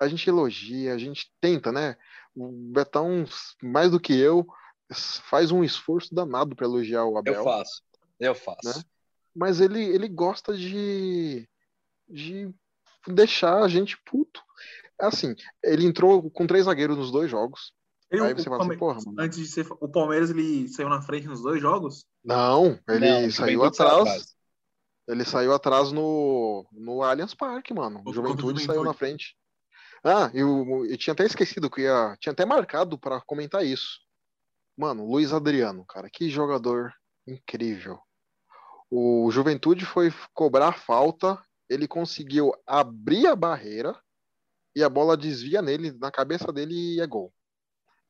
A 0.00 0.08
gente 0.08 0.28
elogia, 0.28 0.94
a 0.94 0.98
gente 0.98 1.30
tenta, 1.40 1.72
né? 1.72 1.96
O 2.34 2.50
Betão, 2.72 3.24
mais 3.62 3.90
do 3.90 4.00
que 4.00 4.18
eu, 4.18 4.46
faz 4.94 5.50
um 5.50 5.62
esforço 5.64 6.14
danado 6.14 6.54
para 6.56 6.66
elogiar 6.66 7.04
o 7.04 7.16
Abel 7.18 7.34
Eu 7.34 7.44
faço. 7.44 7.82
Eu 8.18 8.34
faço. 8.34 8.60
Né? 8.64 8.84
mas 9.34 9.60
ele, 9.60 9.82
ele 9.82 10.08
gosta 10.08 10.54
de, 10.56 11.48
de 12.08 12.52
deixar 13.08 13.62
a 13.62 13.68
gente 13.68 13.96
puto. 14.04 14.42
Assim, 15.00 15.34
ele 15.62 15.86
entrou 15.86 16.30
com 16.30 16.46
três 16.46 16.66
zagueiros 16.66 16.96
nos 16.96 17.10
dois 17.10 17.30
jogos. 17.30 17.72
Ele- 18.10 18.22
Aí 18.22 18.34
você 18.34 18.44
fala 18.44 18.66
assim, 18.66 18.76
porra, 18.78 19.00
mano. 19.06 19.16
Antes 19.18 19.38
de 19.38 19.46
ser. 19.46 19.66
O 19.80 19.88
Palmeiras 19.88 20.30
ele 20.30 20.68
saiu 20.68 20.88
na 20.90 21.00
frente 21.00 21.26
nos 21.26 21.42
dois 21.42 21.60
jogos? 21.60 22.04
Não, 22.22 22.78
ele 22.88 23.10
Não, 23.10 23.30
saiu 23.30 23.64
atrás. 23.64 24.36
Ele 25.08 25.24
saiu 25.24 25.52
atrás 25.52 25.90
no, 25.90 26.64
no 26.70 27.02
Allianz 27.02 27.34
Parque, 27.34 27.74
mano. 27.74 28.02
O 28.06 28.12
Juventude 28.12 28.42
Juventude. 28.42 28.66
saiu 28.66 28.84
na 28.84 28.92
frente. 28.92 29.34
Ah, 30.04 30.30
eu, 30.34 30.84
eu 30.84 30.96
tinha 30.98 31.12
até 31.14 31.24
esquecido 31.24 31.70
que 31.70 31.80
ia. 31.82 32.16
Tinha 32.20 32.32
até 32.32 32.44
marcado 32.44 32.98
para 32.98 33.20
comentar 33.22 33.64
isso. 33.64 33.98
Mano, 34.76 35.06
Luiz 35.06 35.32
Adriano, 35.32 35.84
cara, 35.84 36.08
que 36.10 36.30
jogador 36.30 36.92
incrível. 37.26 38.00
O 38.90 39.30
Juventude 39.30 39.84
foi 39.84 40.12
cobrar 40.34 40.72
falta, 40.72 41.42
ele 41.68 41.86
conseguiu 41.88 42.52
abrir 42.66 43.26
a 43.26 43.36
barreira 43.36 43.98
e 44.74 44.82
a 44.82 44.88
bola 44.88 45.16
desvia 45.16 45.62
nele, 45.62 45.92
na 45.92 46.10
cabeça 46.10 46.52
dele 46.52 46.74
e 46.96 47.00
é 47.00 47.06
gol. 47.06 47.32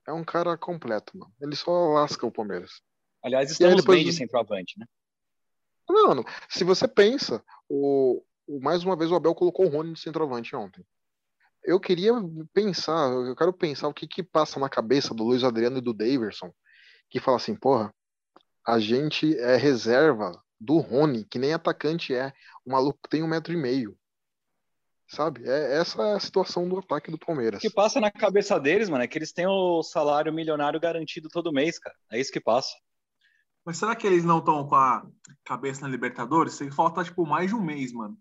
É 0.06 0.12
um 0.12 0.25
cara 0.25 0.56
completo, 0.56 1.17
mano. 1.17 1.32
Ele 1.41 1.55
só 1.55 1.70
lasca 1.94 2.26
o 2.26 2.32
Palmeiras. 2.32 2.81
Aliás, 3.23 3.50
estamos 3.50 3.76
depois 3.82 3.99
bem 3.99 4.06
de 4.06 4.12
centroavante, 4.12 4.79
né? 4.79 4.87
Mano, 5.88 6.25
se 6.49 6.65
você 6.65 6.88
pensa, 6.88 7.44
o, 7.69 8.25
o- 8.47 8.61
mais 8.61 8.82
uma 8.82 8.97
vez 8.97 9.11
o 9.11 9.15
Abel 9.15 9.35
colocou 9.35 9.67
o 9.67 9.69
Rony 9.69 9.93
de 9.93 10.00
centroavante 10.00 10.56
ontem. 10.56 10.85
Eu 11.64 11.79
queria 11.79 12.12
pensar, 12.53 13.11
eu 13.11 13.37
quero 13.37 13.53
pensar 13.53 13.88
o 13.88 13.94
que 13.94 14.06
que 14.06 14.23
passa 14.23 14.59
na 14.59 14.69
cabeça 14.69 15.14
do 15.14 15.25
Luiz 15.25 15.44
Adriano 15.44 15.79
e 15.79 15.82
do 15.82 15.94
Daverson, 15.94 16.53
que 17.09 17.20
fala 17.20 17.37
assim, 17.37 17.55
porra, 17.55 17.94
a 18.67 18.79
gente 18.79 19.37
é 19.38 19.56
reserva 19.56 20.32
do 20.61 20.79
Rony, 20.79 21.25
que 21.25 21.38
nem 21.38 21.53
atacante 21.53 22.14
é, 22.14 22.32
o 22.64 22.70
maluco 22.70 23.09
tem 23.09 23.23
um 23.23 23.29
metro 23.29 23.53
e 23.53 23.56
meio. 23.56 23.97
Sabe? 25.09 25.47
É, 25.47 25.79
essa 25.79 26.03
é 26.03 26.14
a 26.14 26.20
situação 26.20 26.69
do 26.69 26.79
ataque 26.79 27.11
do 27.11 27.19
Palmeiras. 27.19 27.59
O 27.59 27.61
que 27.61 27.70
passa 27.70 28.00
na 28.00 28.11
cabeça 28.11 28.58
deles, 28.58 28.88
mano, 28.88 29.05
é 29.05 29.06
que 29.06 29.19
eles 29.19 29.32
têm 29.32 29.47
o 29.47 29.82
salário 29.82 30.32
milionário 30.32 30.81
garantido 30.81 31.29
todo 31.29 31.53
mês, 31.53 31.79
cara. 31.79 31.94
É 32.11 32.19
isso 32.19 32.32
que 32.32 32.41
passa. 32.41 32.73
Mas 33.65 33.76
será 33.76 33.94
que 33.94 34.06
eles 34.06 34.25
não 34.25 34.38
estão 34.38 34.67
com 34.67 34.75
a 34.75 35.06
cabeça 35.44 35.82
na 35.82 35.88
Libertadores? 35.88 36.55
Sei 36.55 36.69
que 36.69 36.75
falta, 36.75 37.05
tipo, 37.05 37.26
mais 37.26 37.49
de 37.49 37.55
um 37.55 37.62
mês, 37.62 37.93
mano. 37.93 38.17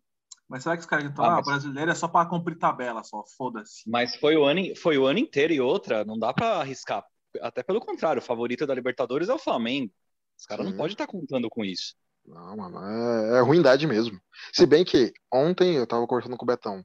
Mas 0.52 0.64
será 0.64 0.76
que 0.76 0.82
os 0.82 0.86
caras 0.86 1.06
estão, 1.06 1.24
Ah, 1.24 1.30
ah, 1.30 1.36
mas- 1.38 1.46
brasileiro 1.46 1.92
é 1.92 1.96
só 1.96 2.10
pra 2.10 2.26
cumprir 2.26 2.58
tabela, 2.58 3.02
só, 3.06 3.24
foda-se. 3.38 3.90
Mas 3.90 4.18
foi 4.18 4.36
o 4.36 4.44
ano, 4.44 4.76
foi 4.76 4.98
o 4.98 5.06
ano 5.06 5.18
inteiro 5.18 5.54
e 5.54 5.62
outra, 5.62 6.04
não 6.04 6.20
dá 6.20 6.34
pra 6.34 6.58
arriscar. 6.58 7.06
Até 7.42 7.64
pelo 7.64 7.80
contrário, 7.80 8.22
o 8.22 8.26
favorito 8.26 8.68
da 8.68 8.76
Libertadores 8.76 9.30
é 9.30 9.34
o 9.34 9.40
Flamengo. 9.40 9.94
Os 10.38 10.46
caras 10.46 10.66
não 10.66 10.76
podem 10.76 10.92
estar 10.92 11.08
contando 11.08 11.50
com 11.50 11.64
isso. 11.64 11.96
Não, 12.26 12.58
mano, 12.58 12.80
é, 12.84 13.38
é 13.38 13.40
ruindade 13.40 13.88
mesmo. 13.88 14.20
Se 14.52 14.66
bem 14.66 14.84
que 14.84 15.14
ontem 15.32 15.76
eu 15.78 15.88
tava 15.88 16.06
conversando 16.06 16.36
com 16.36 16.44
o 16.44 16.48
Betão. 16.48 16.84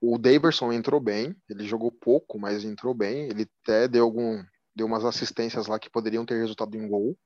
O 0.00 0.18
Daverson 0.18 0.72
entrou 0.72 1.00
bem, 1.00 1.36
ele 1.48 1.64
jogou 1.68 1.92
pouco, 1.92 2.36
mas 2.36 2.64
entrou 2.64 2.94
bem. 2.94 3.28
Ele 3.28 3.48
até 3.62 3.86
deu 3.86 4.02
algum, 4.04 4.42
deu 4.74 4.88
umas 4.88 5.04
assistências 5.04 5.68
lá 5.68 5.78
que 5.78 5.88
poderiam 5.88 6.26
ter 6.26 6.40
resultado 6.40 6.76
em 6.76 6.88
gol. 6.88 7.16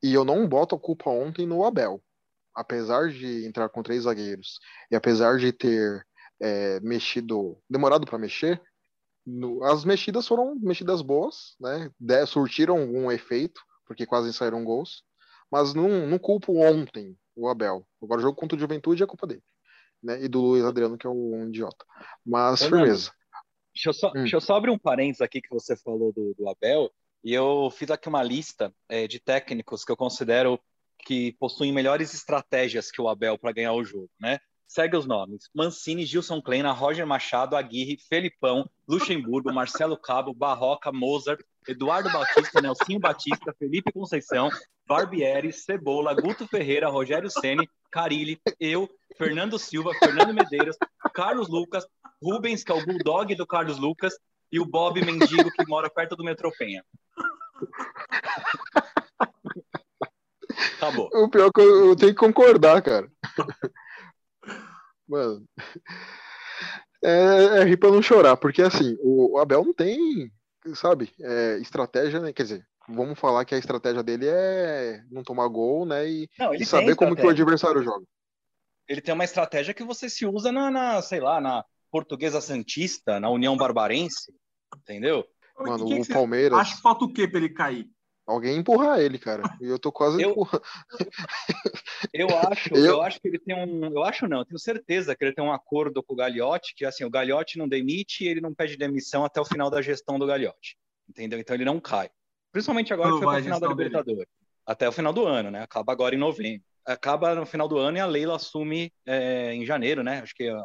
E 0.00 0.14
eu 0.14 0.24
não 0.24 0.48
boto 0.48 0.76
a 0.76 0.80
culpa 0.80 1.10
ontem 1.10 1.44
no 1.44 1.64
Abel. 1.64 2.00
Apesar 2.54 3.08
de 3.10 3.46
entrar 3.46 3.68
com 3.68 3.82
três 3.82 4.02
zagueiros 4.04 4.58
e 4.90 4.96
apesar 4.96 5.38
de 5.38 5.52
ter 5.52 6.06
é, 6.40 6.80
mexido, 6.80 7.58
demorado 7.68 8.06
para 8.06 8.18
mexer, 8.18 8.60
no- 9.24 9.62
as 9.64 9.84
mexidas 9.84 10.26
foram 10.26 10.56
mexidas 10.56 11.00
boas, 11.02 11.54
né? 11.60 11.90
De- 11.98 12.26
surtiram 12.26 12.78
algum 12.78 13.10
efeito, 13.10 13.60
porque 13.86 14.06
quase 14.06 14.32
saíram 14.32 14.64
gols 14.64 15.04
mas 15.52 15.74
não, 15.74 16.06
não 16.06 16.18
culpo 16.18 16.56
ontem 16.56 17.14
o 17.36 17.46
Abel. 17.46 17.86
Agora 18.02 18.20
o 18.20 18.22
jogo 18.22 18.34
contra 18.34 18.56
o 18.56 18.58
Juventude 18.58 19.02
é 19.02 19.06
culpa 19.06 19.26
dele. 19.26 19.42
Né? 20.02 20.24
E 20.24 20.28
do 20.28 20.40
Luiz 20.40 20.64
Adriano, 20.64 20.96
que 20.96 21.06
é 21.06 21.10
um 21.10 21.46
idiota. 21.48 21.84
Mas 22.24 22.62
firmeza. 22.64 23.12
Deixa 23.74 23.90
eu, 23.90 23.92
só, 23.92 24.08
Hum. 24.08 24.12
deixa 24.14 24.36
eu 24.36 24.40
só 24.40 24.56
abrir 24.56 24.70
um 24.70 24.78
parênteses 24.78 25.20
aqui 25.20 25.42
que 25.42 25.50
você 25.50 25.76
falou 25.76 26.10
do, 26.10 26.34
do 26.38 26.48
Abel, 26.48 26.90
e 27.22 27.34
eu 27.34 27.70
fiz 27.70 27.90
aqui 27.90 28.08
uma 28.08 28.22
lista 28.22 28.74
é, 28.88 29.06
de 29.06 29.20
técnicos 29.20 29.84
que 29.84 29.92
eu 29.92 29.96
considero 29.96 30.58
que 31.04 31.32
possuem 31.38 31.72
melhores 31.72 32.14
estratégias 32.14 32.90
que 32.90 33.00
o 33.00 33.08
Abel 33.08 33.38
para 33.38 33.52
ganhar 33.52 33.72
o 33.72 33.84
jogo, 33.84 34.10
né? 34.20 34.38
Segue 34.66 34.96
os 34.96 35.04
nomes: 35.04 35.50
Mancini, 35.54 36.06
Gilson 36.06 36.40
Kleina, 36.40 36.72
Roger 36.72 37.06
Machado, 37.06 37.56
Aguirre, 37.56 37.98
Felipão, 38.08 38.68
Luxemburgo, 38.88 39.52
Marcelo 39.52 39.98
Cabo, 39.98 40.32
Barroca, 40.32 40.90
Mozart, 40.90 41.42
Eduardo 41.68 42.10
Batista, 42.10 42.60
Nelsinho 42.60 42.98
Batista, 42.98 43.54
Felipe 43.58 43.92
Conceição, 43.92 44.48
Barbieri, 44.86 45.52
Cebola, 45.52 46.14
Guto 46.14 46.46
Ferreira, 46.46 46.88
Rogério 46.88 47.30
Ceni, 47.30 47.68
Carilli, 47.90 48.40
eu, 48.58 48.88
Fernando 49.18 49.58
Silva, 49.58 49.92
Fernando 49.98 50.32
Medeiros, 50.32 50.76
Carlos 51.12 51.48
Lucas, 51.48 51.86
Rubens, 52.22 52.64
que 52.64 52.72
é 52.72 52.74
o 52.74 52.84
bulldog 52.84 53.34
do 53.34 53.46
Carlos 53.46 53.78
Lucas, 53.78 54.14
e 54.50 54.60
o 54.60 54.66
Bob 54.66 55.02
Mendigo, 55.04 55.50
que 55.50 55.66
mora 55.66 55.90
perto 55.90 56.14
do 56.14 56.24
metrô 56.24 56.52
Penha. 56.58 56.84
Acabou. 60.76 61.08
O 61.12 61.28
pior 61.28 61.48
é 61.48 61.50
que 61.52 61.60
eu, 61.60 61.86
eu 61.88 61.96
tenho 61.96 62.12
que 62.12 62.18
concordar, 62.18 62.82
cara. 62.82 63.10
Mano. 65.08 65.46
É, 67.04 67.60
é 67.60 67.64
rir 67.64 67.76
pra 67.76 67.90
não 67.90 68.00
chorar, 68.00 68.36
porque 68.36 68.62
assim, 68.62 68.96
o, 69.00 69.34
o 69.34 69.38
Abel 69.38 69.64
não 69.64 69.74
tem, 69.74 70.30
sabe, 70.74 71.12
é, 71.20 71.58
estratégia, 71.58 72.20
né? 72.20 72.32
Quer 72.32 72.44
dizer, 72.44 72.66
vamos 72.88 73.18
falar 73.18 73.44
que 73.44 73.54
a 73.54 73.58
estratégia 73.58 74.02
dele 74.02 74.26
é 74.28 75.02
não 75.10 75.24
tomar 75.24 75.48
gol, 75.48 75.84
né? 75.84 76.08
E, 76.08 76.28
Não, 76.38 76.54
e 76.54 76.64
saber 76.64 76.94
como 76.94 77.16
que 77.16 77.26
o 77.26 77.30
adversário 77.30 77.82
joga. 77.82 78.06
Ele 78.88 79.00
tem 79.00 79.14
uma 79.14 79.24
estratégia 79.24 79.74
que 79.74 79.84
você 79.84 80.08
se 80.08 80.26
usa 80.26 80.52
na, 80.52 80.70
na, 80.70 81.02
sei 81.02 81.20
lá, 81.20 81.40
na 81.40 81.64
Portuguesa 81.90 82.40
Santista, 82.40 83.18
na 83.18 83.30
União 83.30 83.56
Barbarense, 83.56 84.32
entendeu? 84.76 85.24
Mano, 85.58 85.86
que 85.86 85.94
que 85.94 86.00
o 86.00 86.04
você 86.04 86.12
Palmeiras, 86.12 86.58
Acha 86.58 86.76
que 86.76 86.82
falta 86.82 87.04
o 87.04 87.12
quê 87.12 87.28
pra 87.28 87.38
ele 87.38 87.50
cair? 87.50 87.86
Alguém 88.26 88.56
empurrar 88.56 89.00
ele, 89.00 89.18
cara. 89.18 89.42
E 89.60 89.66
eu 89.66 89.78
tô 89.78 89.90
quase 89.92 90.22
Eu- 90.22 90.30
empurrando. 90.30 90.62
Eu 92.12 92.28
acho, 92.50 92.74
Eu- 92.74 92.84
eu... 92.84 93.02
acho 93.02 93.20
que 93.20 93.28
ele 93.28 93.38
tem 93.38 93.54
um. 93.56 93.86
Eu 93.86 94.02
acho 94.02 94.26
não, 94.28 94.38
eu 94.40 94.44
tenho 94.44 94.58
certeza 94.58 95.14
que 95.14 95.24
ele 95.24 95.34
tem 95.34 95.44
um 95.44 95.52
acordo 95.52 96.02
com 96.02 96.12
o 96.14 96.16
Gagliotti, 96.16 96.74
que 96.74 96.84
assim, 96.84 97.04
o 97.04 97.10
Gagliotti 97.10 97.56
não 97.58 97.68
demite 97.68 98.24
e 98.24 98.28
ele 98.28 98.40
não 98.40 98.52
pede 98.52 98.76
demissão 98.76 99.24
até 99.24 99.40
o 99.40 99.44
final 99.44 99.70
da 99.70 99.80
gestão 99.80 100.18
do 100.18 100.26
Gagliotti. 100.26 100.76
Entendeu? 101.08 101.38
Então 101.38 101.54
ele 101.54 101.64
não 101.64 101.80
cai. 101.80 102.10
Principalmente 102.50 102.92
agora 102.92 103.10
Quando 103.10 103.20
que 103.20 103.24
foi 103.24 103.40
o 103.40 103.44
final 103.44 103.60
da 103.60 103.66
dele? 103.68 103.84
Libertadores. 103.84 104.28
Até 104.66 104.88
o 104.88 104.92
final 104.92 105.12
do 105.12 105.26
ano, 105.26 105.50
né? 105.50 105.62
Acaba 105.62 105.92
agora 105.92 106.14
em 106.14 106.18
novembro. 106.18 106.62
Acaba 106.84 107.34
no 107.34 107.46
final 107.46 107.66
do 107.68 107.78
ano 107.78 107.96
e 107.96 108.00
a 108.00 108.06
Leila 108.06 108.36
assume 108.36 108.92
é, 109.06 109.54
em 109.54 109.64
janeiro, 109.64 110.02
né? 110.02 110.20
Acho 110.20 110.34
que 110.34 110.50
ó, 110.50 110.62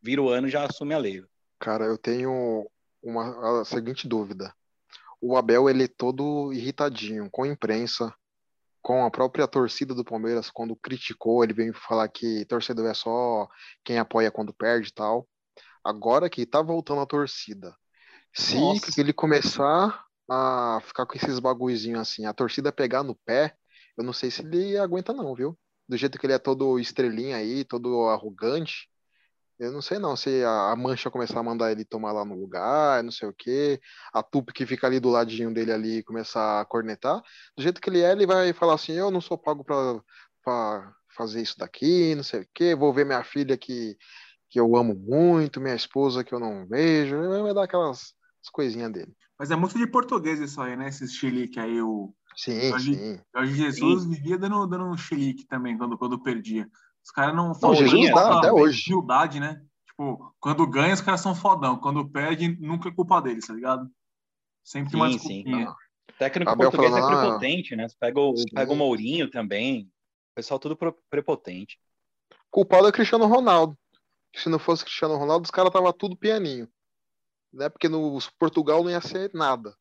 vira 0.00 0.22
o 0.22 0.28
ano 0.28 0.46
e 0.46 0.50
já 0.50 0.64
assume 0.64 0.94
a 0.94 0.98
Leila. 0.98 1.26
Cara, 1.58 1.84
eu 1.84 1.96
tenho 1.98 2.70
uma 3.02 3.60
a 3.60 3.64
seguinte 3.64 4.06
dúvida. 4.06 4.54
O 5.20 5.36
Abel, 5.36 5.68
ele 5.68 5.84
é 5.84 5.88
todo 5.88 6.52
irritadinho 6.52 7.28
com 7.30 7.44
a 7.44 7.48
imprensa, 7.48 8.14
com 8.82 9.04
a 9.04 9.10
própria 9.10 9.48
torcida 9.48 9.94
do 9.94 10.04
Palmeiras, 10.04 10.50
quando 10.50 10.76
criticou, 10.76 11.42
ele 11.42 11.52
veio 11.52 11.74
falar 11.74 12.08
que 12.08 12.44
torcedor 12.44 12.86
é 12.86 12.94
só 12.94 13.48
quem 13.84 13.98
apoia 13.98 14.30
quando 14.30 14.54
perde 14.54 14.90
e 14.90 14.92
tal. 14.92 15.26
Agora 15.82 16.30
que 16.30 16.46
tá 16.46 16.62
voltando 16.62 17.00
a 17.00 17.06
torcida, 17.06 17.74
se 18.32 18.56
Nossa. 18.56 19.00
ele 19.00 19.12
começar 19.12 20.04
a 20.30 20.80
ficar 20.84 21.06
com 21.06 21.16
esses 21.16 21.38
bagulhozinhos 21.38 22.00
assim, 22.00 22.26
a 22.26 22.32
torcida 22.32 22.70
pegar 22.70 23.02
no 23.02 23.14
pé, 23.14 23.56
eu 23.96 24.04
não 24.04 24.12
sei 24.12 24.30
se 24.30 24.42
ele 24.42 24.76
aguenta 24.76 25.12
não, 25.12 25.34
viu? 25.34 25.58
Do 25.88 25.96
jeito 25.96 26.18
que 26.18 26.26
ele 26.26 26.34
é 26.34 26.38
todo 26.38 26.78
estrelinha 26.78 27.36
aí, 27.36 27.64
todo 27.64 28.08
arrogante, 28.08 28.88
eu 29.58 29.72
não 29.72 29.80
sei 29.82 29.98
não 29.98 30.16
se 30.16 30.42
a, 30.44 30.74
Mancha 30.76 31.10
começar 31.10 31.40
a 31.40 31.42
mandar 31.42 31.72
ele 31.72 31.84
tomar 31.84 32.12
lá 32.12 32.24
no 32.24 32.34
lugar, 32.38 33.02
não 33.02 33.10
sei 33.10 33.28
o 33.28 33.32
quê, 33.32 33.80
a 34.12 34.22
Tupi 34.22 34.52
que 34.52 34.66
fica 34.66 34.86
ali 34.86 35.00
do 35.00 35.08
ladinho 35.10 35.52
dele 35.52 35.72
ali 35.72 36.02
começar 36.02 36.60
a 36.60 36.64
cornetar, 36.64 37.22
do 37.56 37.62
jeito 37.62 37.80
que 37.80 37.88
ele 37.90 38.02
é, 38.02 38.12
ele 38.12 38.26
vai 38.26 38.52
falar 38.52 38.74
assim, 38.74 38.92
eu 38.92 39.10
não 39.10 39.20
sou 39.20 39.38
pago 39.38 39.64
pra 39.64 40.92
fazer 41.16 41.40
isso 41.42 41.58
daqui, 41.58 42.14
não 42.14 42.22
sei 42.22 42.42
o 42.42 42.48
quê, 42.54 42.74
vou 42.74 42.92
ver 42.92 43.06
minha 43.06 43.24
filha 43.24 43.56
que, 43.56 43.96
que 44.50 44.60
eu 44.60 44.76
amo 44.76 44.94
muito, 44.94 45.60
minha 45.60 45.74
esposa 45.74 46.22
que 46.22 46.34
eu 46.34 46.40
não 46.40 46.66
vejo, 46.66 47.16
vai 47.42 47.54
dar 47.54 47.64
aquelas 47.64 48.14
as 48.42 48.50
coisinhas 48.50 48.92
dele. 48.92 49.12
Mas 49.38 49.50
é 49.50 49.56
muito 49.56 49.76
de 49.76 49.86
português 49.86 50.38
isso 50.38 50.60
aí, 50.60 50.76
né? 50.76 50.88
Esse 50.88 51.08
chilique 51.08 51.58
aí, 51.58 51.80
o 51.82 52.14
Sim, 52.36 52.72
Ali- 52.72 52.94
sim. 52.94 53.20
Jorge 53.34 53.54
Jesus 53.54 54.04
vivia 54.04 54.38
dando, 54.38 54.66
dando 54.66 54.84
um 54.84 54.96
chilique 54.96 55.46
também 55.46 55.76
quando, 55.76 55.96
quando 55.96 56.22
perdia. 56.22 56.68
Os 57.06 57.12
caras 57.12 57.34
não 57.36 57.52
Não, 57.62 57.74
Jesus 57.74 58.10
dá 58.10 58.38
até 58.38 58.52
hoje. 58.52 58.92
Humildade, 58.92 59.38
né? 59.38 59.64
Tipo, 59.86 60.34
quando 60.40 60.66
ganha, 60.66 60.92
os 60.92 61.00
caras 61.00 61.20
são 61.20 61.34
fodão. 61.36 61.78
Quando 61.78 62.08
perde, 62.10 62.48
nunca 62.60 62.88
é 62.88 62.92
culpa 62.92 63.22
deles, 63.22 63.46
tá 63.46 63.54
ligado? 63.54 63.88
Sempre 64.64 64.90
Sim, 64.90 64.96
uma 64.96 65.08
sim. 65.10 65.16
desculpinha. 65.16 65.70
O 65.70 66.12
técnico 66.18 66.50
Abel 66.50 66.70
português 66.70 66.92
falando, 66.92 67.12
é 67.12 67.16
"Ah, 67.16 67.20
prepotente, 67.22 67.76
né? 67.76 67.88
Você 67.88 67.96
pega 67.98 68.20
o, 68.20 68.36
sim. 68.36 68.44
pega 68.52 68.72
o 68.72 68.76
Mourinho 68.76 69.30
também. 69.30 69.84
O 70.32 70.34
pessoal 70.34 70.58
tudo 70.58 70.76
prepotente. 71.08 71.78
Culpado 72.50 72.88
é 72.88 72.92
Cristiano 72.92 73.26
Ronaldo. 73.26 73.78
Se 74.34 74.48
não 74.48 74.58
fosse 74.58 74.84
Cristiano 74.84 75.16
Ronaldo, 75.16 75.44
os 75.44 75.50
caras 75.50 75.72
tava 75.72 75.92
tudo 75.92 76.16
pianinho. 76.16 76.68
Né? 77.52 77.68
Porque 77.68 77.88
no 77.88 78.18
Portugal 78.38 78.82
não 78.82 78.90
ia 78.90 79.00
ser 79.00 79.30
nada. 79.32 79.74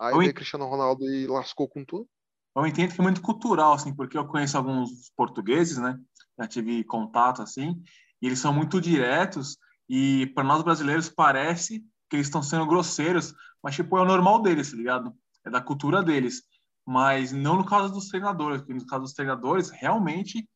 Aí 0.00 0.12
Eu 0.14 0.18
veio 0.18 0.30
en- 0.30 0.34
Cristiano 0.34 0.66
Ronaldo 0.66 1.04
e 1.04 1.26
lascou 1.26 1.68
com 1.68 1.84
tudo. 1.84 2.08
Eu 2.56 2.66
entendo 2.66 2.92
que 2.94 3.00
é 3.00 3.04
muito 3.04 3.20
cultural, 3.22 3.74
assim, 3.74 3.94
porque 3.94 4.18
eu 4.18 4.26
conheço 4.26 4.56
alguns 4.56 5.10
portugueses, 5.14 5.76
né? 5.78 5.96
Já 6.38 6.46
tive 6.46 6.84
contato, 6.84 7.42
assim, 7.42 7.82
e 8.22 8.26
eles 8.26 8.38
são 8.38 8.52
muito 8.52 8.80
diretos, 8.80 9.56
e 9.88 10.26
para 10.34 10.44
nós 10.44 10.62
brasileiros 10.62 11.08
parece 11.08 11.80
que 12.08 12.16
eles 12.16 12.26
estão 12.26 12.42
sendo 12.42 12.66
grosseiros, 12.66 13.34
mas, 13.62 13.74
tipo, 13.74 13.96
é 13.98 14.02
o 14.02 14.04
normal 14.04 14.40
deles, 14.42 14.70
tá 14.70 14.76
ligado? 14.76 15.14
É 15.44 15.50
da 15.50 15.60
cultura 15.60 16.02
deles. 16.02 16.42
Mas 16.86 17.32
não 17.32 17.56
no 17.56 17.66
caso 17.66 17.92
dos 17.92 18.08
treinadores, 18.08 18.60
porque 18.60 18.74
no 18.74 18.86
caso 18.86 19.02
dos 19.02 19.12
treinadores, 19.12 19.70
realmente 19.70 20.48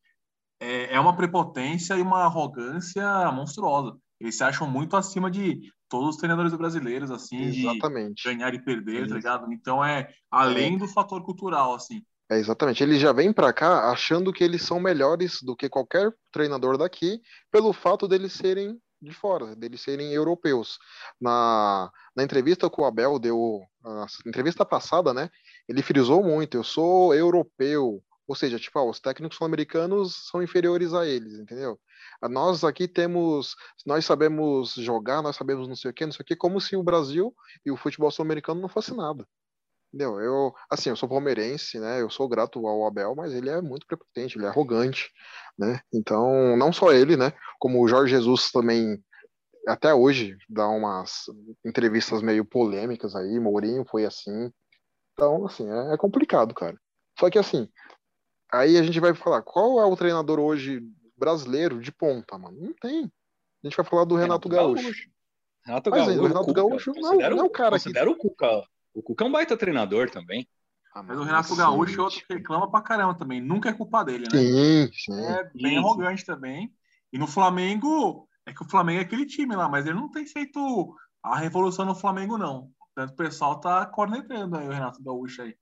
é, 0.59 0.95
é 0.95 0.99
uma 0.99 1.15
prepotência 1.15 1.95
e 1.95 2.01
uma 2.01 2.23
arrogância 2.23 3.31
monstruosa. 3.31 3.97
Eles 4.19 4.35
se 4.37 4.43
acham 4.43 4.67
muito 4.69 4.95
acima 4.95 5.29
de 5.29 5.71
todos 5.89 6.15
os 6.15 6.17
treinadores 6.17 6.53
brasileiros, 6.53 7.11
assim, 7.11 7.51
de 7.51 7.67
Exatamente. 7.67 8.23
ganhar 8.23 8.53
e 8.53 8.63
perder, 8.63 9.07
tá 9.07 9.15
ligado? 9.15 9.51
Então 9.51 9.83
é 9.83 10.11
além 10.31 10.77
do 10.77 10.87
fator 10.87 11.21
cultural, 11.23 11.75
assim. 11.75 12.03
É 12.33 12.39
exatamente. 12.39 12.81
Eles 12.81 12.99
já 12.99 13.11
vêm 13.11 13.31
pra 13.31 13.53
cá 13.53 13.91
achando 13.91 14.33
que 14.33 14.43
eles 14.43 14.63
são 14.63 14.79
melhores 14.79 15.41
do 15.41 15.55
que 15.55 15.69
qualquer 15.69 16.11
treinador 16.31 16.77
daqui, 16.77 17.21
pelo 17.51 17.71
fato 17.73 18.07
deles 18.07 18.33
serem 18.33 18.79
de 19.01 19.13
fora, 19.13 19.55
deles 19.55 19.81
serem 19.81 20.13
europeus. 20.13 20.79
Na, 21.21 21.91
na 22.15 22.23
entrevista 22.23 22.69
que 22.69 22.81
o 22.81 22.85
Abel 22.85 23.19
deu, 23.19 23.61
na 23.83 24.07
entrevista 24.25 24.65
passada, 24.65 25.13
né? 25.13 25.29
Ele 25.67 25.83
frisou 25.83 26.23
muito: 26.23 26.55
eu 26.57 26.63
sou 26.63 27.13
europeu. 27.13 28.03
Ou 28.25 28.35
seja, 28.35 28.57
tipo, 28.57 28.79
ah, 28.79 28.85
os 28.89 29.01
técnicos 29.01 29.37
sul-americanos 29.37 30.29
são 30.31 30.41
inferiores 30.41 30.93
a 30.93 31.05
eles, 31.05 31.33
entendeu? 31.37 31.77
Ah, 32.21 32.29
Nós 32.29 32.63
aqui 32.63 32.87
temos, 32.87 33.53
nós 33.85 34.05
sabemos 34.05 34.75
jogar, 34.75 35.21
nós 35.21 35.35
sabemos 35.35 35.67
não 35.67 35.75
sei 35.75 35.91
o 35.91 35.93
que, 35.93 36.05
não 36.05 36.13
sei 36.13 36.23
o 36.23 36.25
que, 36.25 36.35
como 36.35 36.59
se 36.61 36.75
o 36.77 36.83
Brasil 36.83 37.35
e 37.65 37.71
o 37.71 37.75
futebol 37.77 38.09
sul-americano 38.09 38.61
não 38.61 38.69
fosse 38.69 38.95
nada. 38.95 39.27
Entendeu? 39.93 40.19
Eu, 40.19 40.55
assim, 40.71 40.89
eu 40.89 40.95
sou 40.95 41.07
palmeirense, 41.07 41.79
né? 41.79 42.01
Eu 42.01 42.09
sou 42.09 42.27
grato 42.27 42.65
ao 42.65 42.87
Abel, 42.87 43.13
mas 43.15 43.31
ele 43.31 43.47
é 43.47 43.61
muito 43.61 43.85
prepotente, 43.85 44.37
ele 44.37 44.45
é 44.45 44.49
arrogante, 44.49 45.11
né? 45.55 45.81
Então, 45.93 46.57
não 46.57 46.73
só 46.73 46.91
ele, 46.91 47.15
né? 47.15 47.31
Como 47.59 47.79
o 47.79 47.87
Jorge 47.87 48.15
Jesus 48.15 48.51
também, 48.51 48.99
até 49.67 49.93
hoje, 49.93 50.35
dá 50.49 50.67
umas 50.67 51.25
entrevistas 51.63 52.23
meio 52.23 52.43
polêmicas 52.43 53.15
aí. 53.15 53.39
Mourinho 53.39 53.85
foi 53.85 54.03
assim. 54.03 54.51
Então, 55.13 55.45
assim, 55.45 55.69
é, 55.69 55.93
é 55.93 55.97
complicado, 55.97 56.55
cara. 56.55 56.75
Só 57.19 57.29
que, 57.29 57.37
assim, 57.37 57.69
aí 58.51 58.75
a 58.77 58.81
gente 58.81 58.99
vai 58.99 59.13
falar, 59.13 59.43
qual 59.43 59.79
é 59.79 59.85
o 59.85 59.95
treinador 59.95 60.39
hoje 60.39 60.81
brasileiro 61.15 61.79
de 61.79 61.91
ponta, 61.91 62.35
mano? 62.35 62.57
Não 62.59 62.73
tem. 62.73 63.03
A 63.63 63.67
gente 63.67 63.77
vai 63.77 63.85
falar 63.85 64.05
do 64.05 64.15
Renato, 64.15 64.49
Gaúcho. 64.49 65.07
Renato 65.63 65.91
Mas 65.91 65.99
Gaúcho. 66.07 66.19
o 66.19 66.27
Renato 66.27 66.45
Cuca, 66.47 66.61
Gaúcho 66.61 66.91
não- 66.95 67.17
não 67.19 67.39
é 67.39 67.43
o 67.43 67.49
cara 67.51 67.77
que- 67.77 67.83
Considera 67.83 68.09
o 68.09 68.17
Cuca. 68.17 68.63
O 68.93 69.01
Cuca 69.01 69.23
é 69.25 69.27
um 69.27 69.31
baita 69.31 69.57
treinador 69.57 70.09
também. 70.09 70.47
Ah, 70.93 71.01
Mas 71.01 71.17
o 71.17 71.23
Renato 71.23 71.55
Gaúcho 71.55 71.99
é 71.99 72.03
outro 72.03 72.23
que 72.27 72.33
reclama 72.33 72.69
pra 72.69 72.81
caramba 72.81 73.15
também. 73.15 73.41
Nunca 73.41 73.69
é 73.69 73.73
culpa 73.73 74.03
dele, 74.03 74.27
né? 74.31 74.39
Sim, 74.39 74.91
sim. 74.93 75.19
É 75.19 75.43
bem 75.55 75.71
Sim, 75.71 75.77
arrogante 75.77 76.25
também. 76.25 76.71
E 77.11 77.17
no 77.17 77.25
Flamengo, 77.27 78.27
é 78.45 78.53
que 78.53 78.63
o 78.63 78.69
Flamengo 78.69 78.99
é 78.99 79.03
aquele 79.03 79.25
time 79.25 79.55
lá, 79.55 79.67
mas 79.67 79.85
ele 79.85 79.95
não 79.95 80.09
tem 80.11 80.25
feito 80.25 80.95
a 81.23 81.37
revolução 81.37 81.85
no 81.85 81.95
Flamengo, 81.95 82.37
não. 82.37 82.69
Portanto, 82.77 83.11
o 83.13 83.15
pessoal 83.15 83.59
tá 83.59 83.85
cornetando 83.87 84.55
aí 84.57 84.67
o 84.67 84.71
Renato 84.71 85.01
Gaúcho 85.03 85.41
aí. 85.41 85.55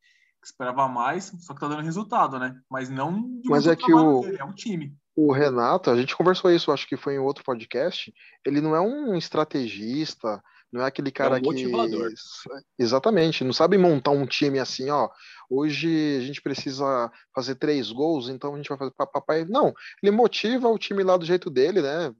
Esperava 0.44 0.88
mais, 0.88 1.32
só 1.40 1.54
que 1.54 1.60
tá 1.60 1.68
dando 1.68 1.84
resultado, 1.84 2.40
né? 2.40 2.60
Mas 2.70 2.90
não 2.90 3.40
de 3.40 3.50
Mas 3.50 3.68
é 3.68 3.76
que 3.76 3.94
o- 3.94 4.22
dele, 4.22 4.38
é 4.40 4.44
um 4.44 4.54
time. 4.54 4.94
O 5.16 5.32
Renato, 5.32 5.90
a 5.92 5.96
gente 5.96 6.16
conversou 6.16 6.50
isso, 6.52 6.72
acho 6.72 6.88
que 6.88 6.98
foi 6.98 7.16
em 7.16 7.20
outro 7.20 7.44
podcast. 7.44 8.12
Ele 8.46 8.60
não 8.60 8.76
é 8.76 8.82
um 8.82 9.16
estrategista, 9.16 10.42
não 10.72 10.82
é 10.82 10.86
aquele 10.86 11.12
cara 11.12 11.38
um 11.38 11.42
motivador. 11.42 12.10
que. 12.10 12.84
Exatamente, 12.84 13.44
não 13.44 13.51
sabe 13.51 13.78
montar 13.78 14.12
um 14.12 14.25
time 14.25 14.58
assim, 14.60 14.90
ó. 14.90 15.10
Hoje 15.50 16.18
a 16.18 16.22
gente 16.22 16.42
precisa 16.42 17.12
fazer 17.36 17.56
três 17.56 17.92
gols, 17.92 18.30
então 18.30 18.54
a 18.54 18.58
gente 18.58 18.70
vai 18.70 18.78
fazer 18.78 18.94
papai. 18.96 19.46
Não, 19.46 19.74
ele 20.01 20.12
motiva 20.12 20.70
o 20.70 20.78
time 20.78 21.04
lá 21.04 21.18
do 21.18 21.25
jeito 21.25 21.50
dele, 21.50 21.82
né? 21.82 22.13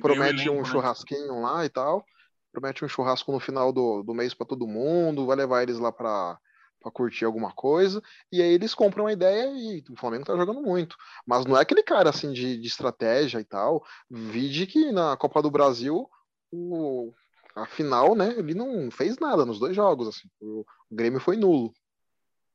Promete 0.00 0.48
um 0.48 0.58
né? 0.58 0.64
churrasquinho 0.64 1.40
lá 1.40 1.64
e 1.64 1.68
tal. 1.68 2.04
Promete 2.52 2.84
um 2.84 2.88
churrasco 2.88 3.32
no 3.32 3.40
final 3.40 3.72
do, 3.72 4.02
do 4.02 4.14
mês 4.14 4.34
para 4.34 4.46
todo 4.46 4.66
mundo, 4.66 5.26
vai 5.26 5.36
levar 5.36 5.62
eles 5.62 5.78
lá 5.78 5.90
para 5.90 6.38
para 6.80 6.90
curtir 6.90 7.26
alguma 7.26 7.52
coisa, 7.52 8.02
e 8.32 8.40
aí 8.40 8.54
eles 8.54 8.74
compram 8.74 9.06
a 9.06 9.12
ideia 9.12 9.52
e 9.52 9.84
o 9.90 9.96
Flamengo 9.96 10.24
tá 10.24 10.34
jogando 10.34 10.62
muito. 10.62 10.96
Mas 11.26 11.44
não 11.44 11.54
é 11.54 11.60
aquele 11.60 11.82
cara 11.82 12.08
assim 12.08 12.32
de, 12.32 12.56
de 12.56 12.66
estratégia 12.66 13.38
e 13.38 13.44
tal. 13.44 13.84
Vide 14.10 14.66
que 14.66 14.90
na 14.90 15.14
Copa 15.14 15.42
do 15.42 15.50
Brasil, 15.50 16.08
o, 16.50 17.12
a 17.62 17.66
final, 17.66 18.14
né, 18.14 18.34
ele 18.38 18.54
não 18.54 18.90
fez 18.90 19.18
nada 19.18 19.44
nos 19.44 19.58
dois 19.58 19.74
jogos, 19.76 20.08
assim. 20.08 20.28
O, 20.40 20.64
Grêmio 20.90 21.20
foi 21.20 21.36
nulo. 21.36 21.72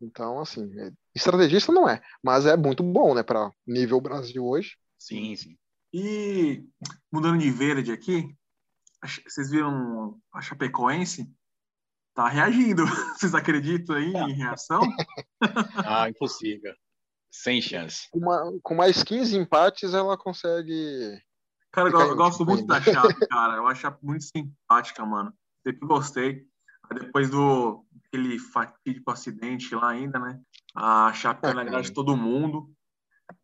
Então, 0.02 0.40
assim, 0.40 0.70
é- 0.80 0.92
estrategista 1.14 1.72
não 1.72 1.88
é, 1.88 2.02
mas 2.24 2.46
é 2.46 2.56
muito 2.58 2.84
bom, 2.84 3.14
né, 3.16 3.24
para 3.24 3.50
nível 3.66 4.00
Brasil 4.02 4.46
hoje. 4.46 4.76
Sim, 4.98 5.36
sim. 5.36 5.58
E 5.94 6.64
mudando 7.12 7.40
de 7.40 7.50
verde 7.50 7.92
aqui, 7.92 8.36
vocês 9.28 9.50
viram 9.50 10.20
a 10.34 10.42
Chapecoense? 10.42 11.32
Tá 12.14 12.28
reagindo. 12.30 12.84
Vocês 13.20 13.36
acreditam 13.36 13.96
aí 13.96 14.14
em 14.14 14.34
reação? 14.34 14.82
Ah, 15.86 16.10
impossível. 16.10 16.74
Sem 17.30 17.62
chance. 17.62 18.08
Com, 18.10 18.20
uma- 18.20 18.60
com 18.64 18.74
mais 18.74 19.04
15 19.04 19.38
empates, 19.38 19.94
ela 19.94 20.18
consegue 20.18 21.22
Cara, 21.76 21.90
eu, 21.90 22.00
eu 22.00 22.16
gosto 22.16 22.46
muito 22.46 22.66
da 22.66 22.82
Chape, 22.82 23.28
cara. 23.28 23.58
Eu 23.58 23.68
acho 23.68 23.80
a 23.80 23.92
Chape 23.92 24.06
muito 24.06 24.24
simpática, 24.24 25.06
mano. 25.06 25.34
Sempre 25.62 25.86
gostei. 25.86 26.46
Aí 26.90 27.00
Depois 27.00 27.30
do 27.30 27.86
aquele 28.08 28.40
fatídico 28.40 29.12
acidente 29.12 29.76
lá 29.76 29.90
ainda, 29.90 30.18
né? 30.18 30.40
A 30.74 31.12
Chape 31.12 31.46
É, 31.46 31.54
na 31.54 31.66
grade 31.66 31.88
de 31.88 31.94
todo 31.94 32.16
mundo. 32.16 32.72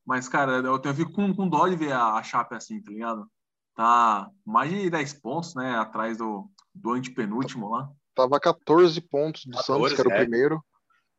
Mas, 0.05 0.29
cara, 0.29 0.53
eu, 0.53 0.81
eu 0.81 0.93
fico 0.93 1.11
com, 1.11 1.35
com 1.35 1.50
dó 1.50 1.67
de 1.67 1.75
ver 1.75 1.91
a, 1.91 2.13
a 2.13 2.23
Chape 2.23 2.55
assim, 2.55 2.81
tá 2.81 2.91
ligado? 2.91 3.29
Tá 3.75 4.29
mais 4.45 4.69
de 4.71 4.89
10 4.89 5.13
pontos, 5.15 5.53
né? 5.53 5.75
Atrás 5.77 6.17
do, 6.17 6.50
do 6.73 6.93
antepenúltimo 6.93 7.69
lá. 7.69 7.89
Tava 8.15 8.39
14 8.39 9.01
pontos 9.01 9.45
do 9.45 9.57
14, 9.57 9.65
Santos, 9.65 9.93
que 9.93 10.01
era 10.01 10.09
o 10.09 10.13
é. 10.13 10.19
primeiro. 10.21 10.63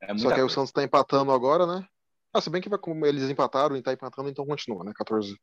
É 0.01 0.17
Só 0.17 0.29
que 0.29 0.35
aí 0.35 0.43
o. 0.43 0.49
Santos 0.49 0.73
tá 0.73 0.83
empatando 0.83 1.31
agora, 1.31 1.67
né? 1.67 1.87
Ah, 2.33 2.41
se 2.41 2.49
bem 2.49 2.63
que 2.63 2.69
vai 2.69 2.79
como 2.79 3.05
eles 3.05 3.29
empataram 3.29 3.77
e 3.77 3.83
tá 3.83 3.93
empatando, 3.93 4.31
então 4.31 4.47
continua, 4.47 4.83
né? 4.85 4.93
14. 4.95 5.39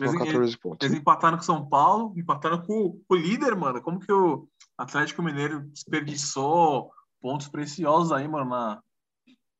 Eles- 0.00 0.16
14 0.16 0.58
pontos. 0.58 0.86
Eles 0.86 0.98
empataram 1.00 1.36
com 1.36 1.42
o 1.42 1.46
São 1.46 1.68
Paulo, 1.68 2.14
empataram 2.16 2.60
com, 2.62 2.92
com 3.08 3.14
o 3.14 3.16
líder, 3.16 3.56
mano. 3.56 3.82
Como 3.82 3.98
que 3.98 4.12
o 4.12 4.48
Atlético 4.76 5.22
Mineiro 5.22 5.60
desperdiçou 5.70 6.90
pontos 7.20 7.48
preciosos 7.48 8.12
aí, 8.12 8.28
mano, 8.28 8.50
na, 8.50 8.82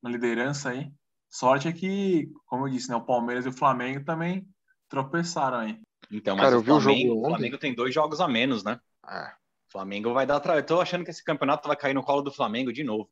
na 0.03 0.11
liderança 0.11 0.71
aí. 0.71 0.93
Sorte 1.29 1.69
é 1.69 1.73
que, 1.73 2.31
como 2.47 2.67
eu 2.67 2.73
disse, 2.73 2.89
né, 2.89 2.97
o 2.97 3.05
Palmeiras 3.05 3.45
e 3.45 3.49
o 3.49 3.53
Flamengo 3.53 4.05
também 4.05 4.47
tropeçaram 4.89 5.59
aí. 5.59 5.81
Então, 6.11 6.37
mas 6.37 6.45
Cara, 6.45 6.57
eu 6.57 6.61
o 6.61 6.63
vi 6.63 6.71
o 6.71 6.81
jogo 6.81 6.95
Flamengo, 6.97 7.21
o. 7.21 7.29
Flamengo 7.29 7.59
tem 7.59 7.75
dois 7.75 7.93
jogos 7.95 8.21
a 8.21 8.29
menos, 8.29 8.63
né? 8.65 8.81
É. 9.07 9.27
O 9.69 9.73
Flamengo 9.73 10.15
vai 10.15 10.25
dar. 10.27 10.41
Tra... 10.41 10.57
Eu 10.57 10.65
tô 10.65 10.81
achando 10.81 11.05
que 11.05 11.11
esse 11.11 11.23
campeonato 11.23 11.67
vai 11.69 11.77
cair 11.77 11.93
no 11.95 12.03
colo 12.03 12.23
do 12.23 12.33
Flamengo 12.33 12.73
de 12.73 12.83
novo. 12.85 13.11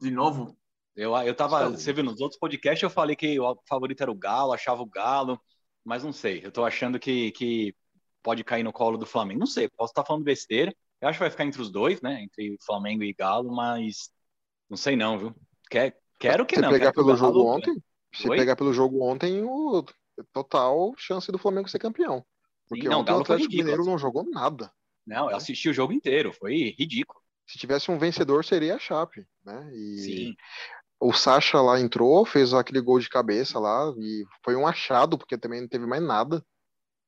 De 0.00 0.10
novo, 0.10 0.56
Eu, 0.94 1.16
eu 1.18 1.34
tava. 1.34 1.60
Então- 1.60 1.72
Você 1.76 1.92
viu 1.92 2.02
nos 2.04 2.20
outros 2.20 2.38
podcasts, 2.38 2.82
eu 2.82 2.90
falei 2.90 3.14
que 3.16 3.38
o 3.38 3.56
favorito 3.68 4.02
era 4.02 4.10
o 4.10 4.14
Galo, 4.14 4.52
achava 4.52 4.82
o 4.82 4.86
Galo, 4.86 5.40
mas 5.86 6.04
não 6.04 6.12
sei. 6.12 6.40
Eu 6.44 6.52
tô 6.52 6.64
achando 6.64 6.98
que, 6.98 7.32
que 7.32 7.74
pode 8.22 8.44
cair 8.44 8.62
no 8.64 8.72
colo 8.72 8.98
do 8.98 9.06
Flamengo. 9.06 9.40
Não 9.40 9.46
sei, 9.46 9.68
posso 9.68 9.92
estar 9.92 10.04
falando 10.04 10.24
besteira. 10.24 10.74
Eu 11.00 11.08
acho 11.08 11.18
que 11.18 11.22
vai 11.24 11.30
ficar 11.30 11.44
entre 11.44 11.60
os 11.62 11.70
dois, 11.70 12.00
né? 12.02 12.22
Entre 12.22 12.56
Flamengo 12.66 13.04
e 13.04 13.12
Galo, 13.14 13.54
mas 13.54 14.10
não 14.68 14.76
sei 14.76 14.96
não, 14.96 15.18
viu? 15.18 15.34
Quer, 15.70 15.96
quero 16.18 16.46
que 16.46 16.56
Se 16.56 16.62
não. 16.62 16.70
pegar 16.72 16.92
pelo 16.92 17.06
Galo- 17.06 17.18
jogo 17.18 17.40
ontem, 17.46 17.82
se 18.14 18.28
Oi? 18.30 18.36
pegar 18.38 18.56
pelo 18.56 18.72
jogo 18.72 19.02
ontem, 19.02 19.42
o 19.44 19.84
total 20.32 20.94
chance 20.96 21.30
do 21.30 21.38
Flamengo 21.38 21.68
ser 21.68 21.78
campeão. 21.78 22.24
Porque 22.68 22.88
não, 22.88 22.98
o 22.98 23.00
ontem 23.00 23.12
o 23.12 23.20
Atlético 23.20 23.44
ridículo, 23.50 23.58
Mineiro 23.62 23.82
assim. 23.82 23.90
não 23.90 23.98
jogou 23.98 24.24
nada. 24.28 24.72
Não, 25.06 25.30
eu 25.30 25.36
assisti 25.36 25.68
o 25.68 25.74
jogo 25.74 25.92
inteiro, 25.92 26.32
foi 26.32 26.74
ridículo. 26.78 27.20
Se 27.46 27.58
tivesse 27.58 27.90
um 27.90 27.98
vencedor, 27.98 28.44
seria 28.44 28.74
a 28.74 28.78
Chape, 28.78 29.24
né? 29.44 29.70
E 29.72 29.96
Sim. 30.02 30.36
O 31.00 31.12
Sacha 31.12 31.60
lá 31.60 31.78
entrou, 31.80 32.24
fez 32.24 32.52
aquele 32.54 32.80
gol 32.80 32.98
de 32.98 33.08
cabeça 33.08 33.58
lá, 33.58 33.92
e 33.98 34.24
foi 34.44 34.56
um 34.56 34.66
achado, 34.66 35.18
porque 35.18 35.36
também 35.38 35.60
não 35.60 35.68
teve 35.68 35.86
mais 35.86 36.02
nada. 36.02 36.44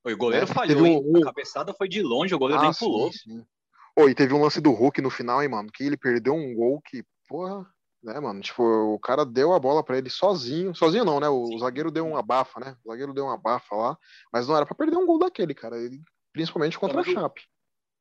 O 0.04 0.16
goleiro 0.16 0.44
É, 0.44 0.46
falhou, 0.46 1.04
um- 1.04 1.22
A 1.22 1.24
cabeçada 1.26 1.74
foi 1.74 1.88
de 1.88 2.02
longe, 2.02 2.34
o 2.34 2.38
goleiro 2.38 2.60
Ah, 2.62 2.64
nem 2.66 2.72
sim, 2.72 2.84
pulou. 2.84 3.12
sim. 3.12 3.44
Oi, 3.98 4.14
teve 4.14 4.32
um 4.32 4.40
lance 4.42 4.60
do 4.60 4.70
Hulk 4.70 5.02
no 5.02 5.10
final, 5.10 5.42
hein, 5.42 5.48
mano? 5.48 5.70
Que 5.72 5.84
ele 5.84 5.96
perdeu 5.96 6.32
um 6.34 6.54
gol 6.54 6.80
que, 6.80 7.04
porra, 7.28 7.66
né, 8.02 8.18
mano? 8.20 8.40
Tipo, 8.40 8.62
o 8.62 8.98
cara 9.00 9.26
deu 9.26 9.52
a 9.52 9.58
bola 9.58 9.82
pra 9.82 9.98
ele 9.98 10.08
sozinho. 10.08 10.74
Sozinho 10.74 11.04
não, 11.04 11.18
né? 11.18 11.28
O, 11.28 11.46
Sim. 11.46 11.58
zagueiro 11.58 11.90
deu 11.90 12.06
uma 12.06 12.22
bafa, 12.22 12.60
né? 12.60 12.76
O 12.84 12.90
zagueiro 12.90 13.12
deu 13.12 13.24
uma 13.24 13.36
bafa 13.36 13.74
lá, 13.74 13.98
mas 14.32 14.46
não 14.46 14.56
era 14.56 14.64
pra 14.64 14.74
perder 14.74 14.96
um 14.96 15.04
gol 15.06 15.18
daquele, 15.18 15.52
cara. 15.52 15.76
Ele- 15.76 16.00
principalmente 16.32 16.78
contra 16.78 17.00
a 17.00 17.04
Mas 17.04 17.08
o- 17.08 17.12
Chape. 17.12 17.42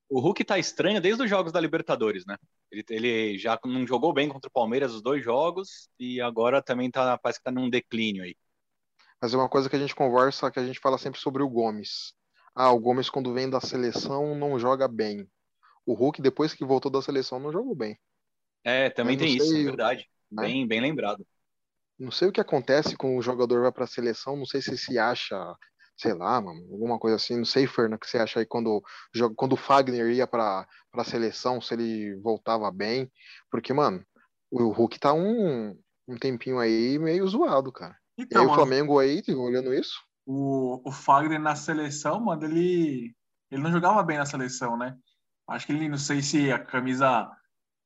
O 0.10 0.20
Hulk 0.20 0.44
tá 0.46 0.58
estranho 0.58 1.02
desde 1.02 1.24
os 1.24 1.30
jogos 1.30 1.52
da 1.52 1.60
Libertadores, 1.60 2.26
né? 2.26 2.38
Ele, 2.72 2.86
ele 2.90 3.38
já 3.38 3.60
não 3.66 3.86
jogou 3.86 4.14
bem 4.14 4.30
contra 4.30 4.48
o 4.48 4.52
Palmeiras 4.52 4.94
os 4.94 5.02
dois 5.02 5.24
jogos 5.24 5.90
e 6.00 6.22
agora 6.22 6.62
também 6.62 6.90
tá, 6.90 7.18
parece 7.18 7.40
que 7.40 7.44
tá 7.44 7.52
num 7.52 7.70
declínio 7.70 8.24
aí. 8.24 8.36
Mas 9.22 9.34
é 9.34 9.38
uma 9.38 9.50
coisa 9.50 9.70
que 9.70 9.76
a 9.76 9.80
gente 9.80 9.96
conversa, 9.96 10.52
que 10.52 10.60
a 10.60 10.66
gente 10.66 10.80
fala 10.80 10.98
sempre 10.98 11.20
sobre 11.20 11.44
o 11.44 11.50
Gomes. 11.50 12.14
Ah, 12.56 12.72
o 12.72 12.80
Gomes, 12.80 13.10
quando 13.10 13.34
vem 13.34 13.50
da 13.50 13.60
seleção, 13.60 14.36
não 14.36 14.58
joga 14.58 14.88
bem. 14.88 15.28
O 15.86 15.94
Hulk, 15.94 16.22
depois 16.22 16.54
que 16.54 16.66
voltou 16.66 16.92
da 16.92 17.02
seleção, 17.02 17.40
não 17.40 17.52
jogou 17.52 17.76
bem. 17.76 17.98
É, 18.64 18.90
também 18.90 19.18
tem 19.18 19.36
isso, 19.36 19.50
sei, 19.50 19.62
é 19.62 19.66
verdade. 19.66 20.10
né? 20.32 20.44
Bem, 20.44 20.68
bem 20.68 20.82
lembrado. 20.82 21.26
Não 21.98 22.12
sei 22.12 22.28
o 22.28 22.32
que 22.32 22.42
acontece 22.42 22.96
quando 22.96 23.18
o 23.18 23.22
jogador 23.22 23.62
vai 23.62 23.72
pra 23.72 23.88
seleção, 23.88 24.36
não 24.36 24.46
sei 24.46 24.62
se 24.62 24.78
se 24.78 25.00
acha, 25.00 25.56
sei 25.98 26.14
lá, 26.14 26.40
mano, 26.40 26.62
alguma 26.72 27.00
coisa 27.00 27.16
assim. 27.16 27.38
Não 27.38 27.46
sei, 27.46 27.68
Fernando, 27.68 27.96
o 27.96 28.00
que 28.00 28.08
você 28.10 28.18
acha 28.18 28.40
aí 28.40 28.46
quando, 28.46 28.82
quando 29.36 29.54
o 29.54 29.58
Fagner 29.58 30.10
ia 30.12 30.28
pra, 30.28 30.68
pra 30.92 31.04
seleção, 31.04 31.60
se 31.60 31.74
ele 31.74 32.16
voltava 32.22 32.72
bem. 32.72 33.12
Porque, 33.50 33.74
mano, 33.74 34.04
o 34.52 34.70
Hulk 34.70 35.00
tá 35.00 35.14
um, 35.14 35.78
um 36.08 36.18
tempinho 36.18 36.60
aí 36.60 36.98
meio 37.00 37.28
zoado, 37.28 37.72
cara. 37.72 37.98
E 38.18 38.24
Então, 38.24 38.42
aí 38.42 38.48
o 38.48 38.50
mano, 38.50 38.62
Flamengo 38.62 39.00
aí, 39.00 39.22
olhando 39.30 39.74
isso, 39.74 40.08
o, 40.28 40.82
o 40.88 40.92
Fagner 40.92 41.40
na 41.40 41.56
seleção, 41.56 42.20
mano, 42.20 42.44
ele, 42.44 43.16
ele 43.50 43.62
não 43.64 43.72
jogava 43.72 44.04
bem 44.04 44.18
na 44.18 44.26
seleção, 44.26 44.78
né? 44.78 44.96
Acho 45.48 45.66
que 45.66 45.72
ele, 45.72 45.88
não 45.88 45.98
sei 45.98 46.22
se 46.22 46.52
a 46.52 46.60
camisa 46.60 47.32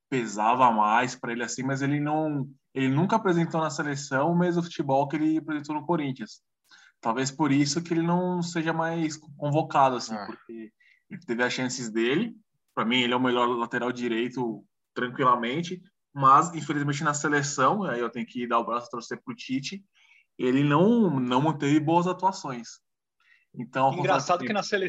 pesava 0.10 0.71
mais 0.71 1.15
para 1.15 1.32
ele 1.32 1.43
assim, 1.43 1.62
mas 1.62 1.84
ele 1.84 2.00
não, 2.00 2.50
ele 2.74 2.89
nunca 2.89 3.15
apresentou 3.15 3.62
na 3.62 3.69
seleção 3.69 4.32
o 4.32 4.38
mesmo 4.38 4.63
futebol 4.63 5.08
que 5.08 5.15
ele 5.15 5.38
apresentou 5.38 5.76
no 5.76 5.86
Corinthians. 5.86 6.41
Talvez 7.02 7.32
por 7.32 7.52
isso 7.52 7.82
que 7.82 7.94
ele 7.94 8.04
não 8.04 8.42
seja 8.44 8.72
mais 8.72 9.18
convocado 9.18 9.96
assim, 9.96 10.14
Ah. 10.14 10.26
porque 10.28 10.72
ele 11.10 11.20
teve 11.26 11.44
as 11.44 11.52
chances 11.52 11.90
dele. 11.92 12.36
Para 12.76 12.86
mim, 12.86 13.02
ele 13.02 13.14
é 13.14 13.16
o 13.16 13.20
melhor 13.22 13.48
lateral 13.48 13.92
direito 13.92 14.64
tranquilamente, 14.94 15.82
mas 16.14 16.54
infelizmente 16.54 17.04
na 17.04 17.14
seleção, 17.14 17.84
aí 17.84 18.00
eu 18.00 18.10
tenho 18.10 18.26
que 18.26 18.48
dar 18.48 18.60
o 18.60 18.66
braço 18.66 18.88
a 18.88 18.92
torcer 18.92 19.22
pro 19.24 19.36
Tite, 19.36 19.84
ele 20.38 20.64
não 20.64 21.20
não 21.20 21.42
manteve 21.42 21.80
boas 21.80 22.08
atuações. 22.08 22.80
Então, 23.54 23.92
Engraçado 23.94 24.40
contrário- 24.40 24.48
que 24.48 24.54
na, 24.54 24.64
sele... 24.64 24.88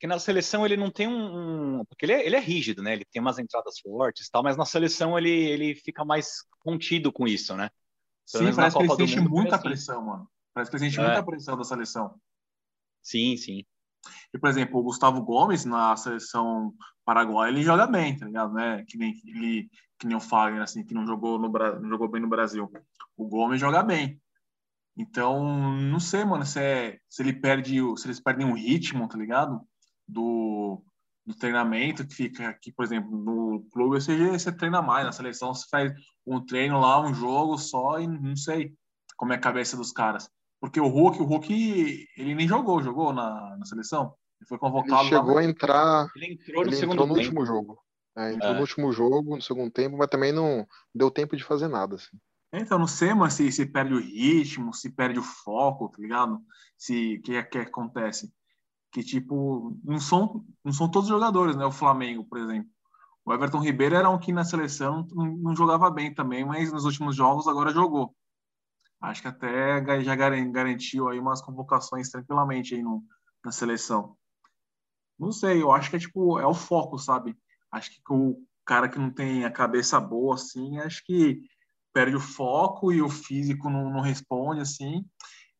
que 0.00 0.06
na 0.06 0.18
seleção 0.18 0.64
ele 0.64 0.76
não 0.76 0.90
tem 0.90 1.06
um. 1.06 1.78
um- 1.80 1.84
Porque 1.84 2.04
ele 2.06 2.12
é, 2.12 2.26
ele 2.26 2.36
é 2.36 2.40
rígido, 2.40 2.82
né? 2.82 2.92
Ele 2.94 3.04
tem 3.04 3.20
umas 3.22 3.38
entradas 3.38 3.78
fortes 3.80 4.26
e 4.26 4.30
tal, 4.30 4.42
mas 4.42 4.56
na 4.56 4.64
seleção 4.64 5.16
ele, 5.18 5.30
ele 5.30 5.74
fica 5.74 6.04
mais 6.04 6.42
contido 6.60 7.12
com 7.12 7.26
isso, 7.28 7.54
né? 7.56 7.70
Pelo 8.32 8.46
Sim, 8.50 8.56
parece 8.56 8.76
que 8.76 8.82
ele 8.82 8.96
sente 8.96 9.20
muita 9.20 9.58
pressão, 9.58 10.02
mano. 10.04 10.28
Parece 10.54 10.70
que 10.70 10.76
ele 10.76 10.84
sente 10.84 11.00
É. 11.00 11.04
muita 11.04 11.22
pressão 11.24 11.56
da 11.56 11.64
seleção. 11.64 12.18
Sim, 13.02 13.36
sim. 13.36 13.64
E, 14.32 14.38
por 14.38 14.48
exemplo, 14.48 14.78
o 14.78 14.82
Gustavo 14.82 15.22
Gomes, 15.22 15.64
na 15.64 15.96
seleção 15.96 16.72
paraguaia, 17.04 17.50
ele 17.50 17.62
joga 17.62 17.86
bem, 17.86 18.16
tá 18.16 18.26
ligado? 18.26 18.52
Né? 18.52 18.84
Que, 18.86 18.96
nem, 18.96 19.14
ele, 19.24 19.68
que 19.98 20.06
nem 20.06 20.16
o 20.16 20.20
Fagner, 20.20 20.62
assim, 20.62 20.84
que 20.84 20.94
não 20.94 21.06
jogou, 21.06 21.38
no, 21.38 21.48
não 21.48 21.88
jogou 21.88 22.08
bem 22.08 22.22
no 22.22 22.28
Brasil. 22.28 22.70
O 23.16 23.26
Gomes 23.26 23.60
joga 23.60 23.82
bem. 23.82 24.20
Então, 24.96 25.42
não 25.74 25.98
sei, 25.98 26.24
mano, 26.24 26.46
se, 26.46 26.60
é, 26.60 27.00
se 27.08 27.22
ele 27.22 27.32
perde, 27.32 27.78
se 27.96 28.06
eles 28.06 28.20
perdem 28.20 28.48
o 28.48 28.54
ritmo, 28.54 29.08
tá 29.08 29.18
ligado? 29.18 29.60
Do, 30.06 30.84
do 31.26 31.34
treinamento 31.34 32.06
que 32.06 32.14
fica 32.14 32.48
aqui, 32.48 32.70
por 32.70 32.84
exemplo, 32.84 33.10
no 33.10 33.66
clube 33.72 34.00
você, 34.00 34.30
você 34.30 34.52
treina 34.52 34.82
mais, 34.82 35.04
na 35.04 35.12
seleção 35.12 35.52
você 35.54 35.66
faz 35.68 35.92
um 36.26 36.44
treino 36.44 36.78
lá, 36.78 37.00
um 37.00 37.12
jogo 37.12 37.58
só 37.58 37.98
e 37.98 38.06
não 38.06 38.36
sei 38.36 38.76
como 39.16 39.32
é 39.32 39.36
a 39.36 39.40
cabeça 39.40 39.76
dos 39.76 39.90
caras. 39.90 40.30
Porque 40.64 40.80
o 40.80 40.88
Hulk, 40.88 41.20
o 41.20 41.26
Hulk, 41.26 42.08
ele 42.16 42.34
nem 42.34 42.48
jogou, 42.48 42.82
jogou 42.82 43.12
na, 43.12 43.54
na 43.58 43.66
seleção. 43.66 44.14
Ele 44.40 44.48
foi 44.48 44.56
convocado 44.56 45.02
ele 45.02 45.08
chegou 45.10 45.36
a 45.36 45.44
entrar, 45.44 46.06
Ele 46.16 46.32
entrou 46.32 46.62
no 46.62 46.70
ele 46.70 46.76
segundo 46.76 46.92
entrou 46.94 47.06
no 47.06 47.14
tempo. 47.16 47.26
último 47.26 47.44
jogo. 47.44 47.78
É, 48.16 48.32
entrou 48.32 48.50
É. 48.52 48.54
no 48.54 48.60
último 48.62 48.90
jogo, 48.90 49.36
no 49.36 49.42
segundo 49.42 49.70
tempo, 49.70 49.98
mas 49.98 50.08
também 50.08 50.32
não 50.32 50.66
deu 50.94 51.10
tempo 51.10 51.36
de 51.36 51.44
fazer 51.44 51.68
nada. 51.68 51.96
Assim. 51.96 52.16
Então, 52.50 52.78
não 52.78 52.86
sei, 52.86 53.12
mas 53.12 53.34
se, 53.34 53.52
se 53.52 53.66
perde 53.66 53.92
o 53.92 54.00
ritmo, 54.00 54.72
se 54.72 54.88
perde 54.88 55.18
o 55.18 55.22
foco, 55.22 55.90
tá 55.90 55.98
ligado? 56.00 56.40
Se, 56.78 57.16
o 57.18 57.22
que, 57.22 57.34
é 57.34 57.42
que 57.42 57.58
acontece? 57.58 58.32
Que, 58.90 59.02
tipo, 59.02 59.76
não 59.84 60.00
são, 60.00 60.46
não 60.64 60.72
são 60.72 60.90
todos 60.90 61.10
os 61.10 61.14
jogadores, 61.14 61.56
né? 61.56 61.66
O 61.66 61.72
Flamengo, 61.72 62.24
por 62.24 62.38
exemplo. 62.38 62.70
O 63.22 63.34
Everton 63.34 63.58
Ribeiro 63.60 63.96
era 63.96 64.08
um 64.08 64.18
que 64.18 64.32
na 64.32 64.44
seleção 64.46 65.06
não, 65.12 65.26
não 65.26 65.54
jogava 65.54 65.90
bem 65.90 66.14
também, 66.14 66.42
mas 66.42 66.72
nos 66.72 66.86
últimos 66.86 67.14
jogos 67.14 67.46
agora 67.46 67.70
jogou. 67.70 68.16
Acho 69.10 69.22
que 69.22 69.28
até 69.28 70.02
já 70.02 70.16
garan- 70.16 70.50
garantiu 70.52 71.08
aí 71.08 71.18
umas 71.18 71.42
convocações 71.42 72.10
tranquilamente 72.10 72.74
aí 72.74 72.82
no, 72.82 73.04
na 73.44 73.52
seleção. 73.52 74.16
Não 75.18 75.32
sei, 75.32 75.62
eu 75.62 75.70
acho 75.72 75.90
que 75.90 75.96
é 75.96 75.98
tipo, 75.98 76.38
é 76.38 76.46
o 76.46 76.54
foco, 76.54 76.98
sabe? 76.98 77.36
Acho 77.70 77.90
que 77.90 78.00
o 78.10 78.42
cara 78.64 78.88
que 78.88 78.98
não 78.98 79.10
tem 79.10 79.44
a 79.44 79.50
cabeça 79.50 80.00
boa, 80.00 80.34
assim, 80.34 80.78
acho 80.78 81.04
que 81.04 81.40
perde 81.92 82.16
o 82.16 82.20
foco 82.20 82.92
e 82.92 83.00
o 83.00 83.08
físico 83.08 83.70
não, 83.70 83.90
não 83.90 84.00
responde, 84.00 84.60
assim, 84.60 85.04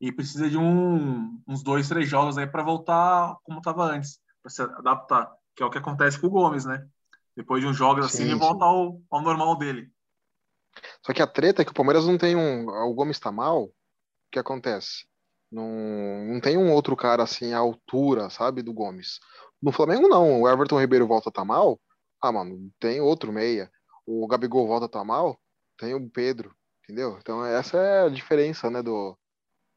e 0.01 0.11
precisa 0.11 0.49
de 0.49 0.57
um, 0.57 1.41
uns 1.47 1.63
dois, 1.63 1.87
três 1.87 2.09
jogos 2.09 2.37
aí 2.37 2.47
para 2.47 2.63
voltar 2.63 3.37
como 3.43 3.59
estava 3.59 3.85
antes, 3.85 4.19
para 4.41 4.51
se 4.51 4.61
adaptar, 4.61 5.31
que 5.55 5.63
é 5.63 5.65
o 5.65 5.69
que 5.69 5.77
acontece 5.77 6.19
com 6.19 6.27
o 6.27 6.29
Gomes, 6.29 6.65
né? 6.65 6.85
Depois 7.35 7.61
de 7.61 7.67
uns 7.69 7.77
jogos 7.77 8.05
assim, 8.05 8.23
Sim, 8.23 8.31
ele 8.31 8.35
volta 8.35 8.65
ao, 8.65 9.01
ao 9.09 9.21
normal 9.21 9.57
dele. 9.57 9.91
Só 11.05 11.13
que 11.13 11.21
a 11.21 11.27
treta 11.27 11.61
é 11.61 11.65
que 11.65 11.71
o 11.71 11.73
Palmeiras 11.75 12.05
não 12.07 12.17
tem 12.17 12.35
um. 12.35 12.67
O 12.67 12.93
Gomes 12.93 13.19
tá 13.19 13.31
mal, 13.31 13.65
o 13.65 13.73
que 14.31 14.39
acontece? 14.39 15.05
Não, 15.51 15.69
não 16.25 16.41
tem 16.41 16.57
um 16.57 16.71
outro 16.73 16.95
cara 16.95 17.21
assim 17.23 17.53
à 17.53 17.59
altura, 17.59 18.29
sabe, 18.29 18.61
do 18.63 18.73
Gomes. 18.73 19.19
No 19.61 19.71
Flamengo, 19.71 20.07
não. 20.07 20.41
O 20.41 20.49
Everton 20.49 20.79
Ribeiro 20.79 21.05
volta 21.07 21.31
tá 21.31 21.45
mal. 21.45 21.79
Ah, 22.21 22.31
mano, 22.31 22.71
tem 22.79 22.99
outro 23.01 23.31
meia. 23.31 23.71
O 24.05 24.25
Gabigol 24.27 24.67
volta 24.67 24.89
tá 24.89 25.03
mal. 25.03 25.39
Tem 25.77 25.93
o 25.93 26.09
Pedro, 26.09 26.55
entendeu? 26.83 27.17
Então 27.19 27.45
essa 27.45 27.77
é 27.77 28.01
a 28.05 28.09
diferença, 28.09 28.69
né, 28.69 28.81
do, 28.81 29.15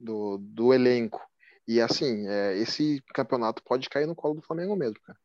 do, 0.01 0.39
do 0.39 0.73
elenco. 0.73 1.21
E 1.67 1.81
assim, 1.81 2.27
é, 2.27 2.57
esse 2.57 3.03
campeonato 3.13 3.63
pode 3.63 3.91
cair 3.91 4.07
no 4.07 4.15
colo 4.15 4.37
do 4.37 4.43
Flamengo 4.43 4.75
mesmo, 4.75 4.99
cara. 5.03 5.19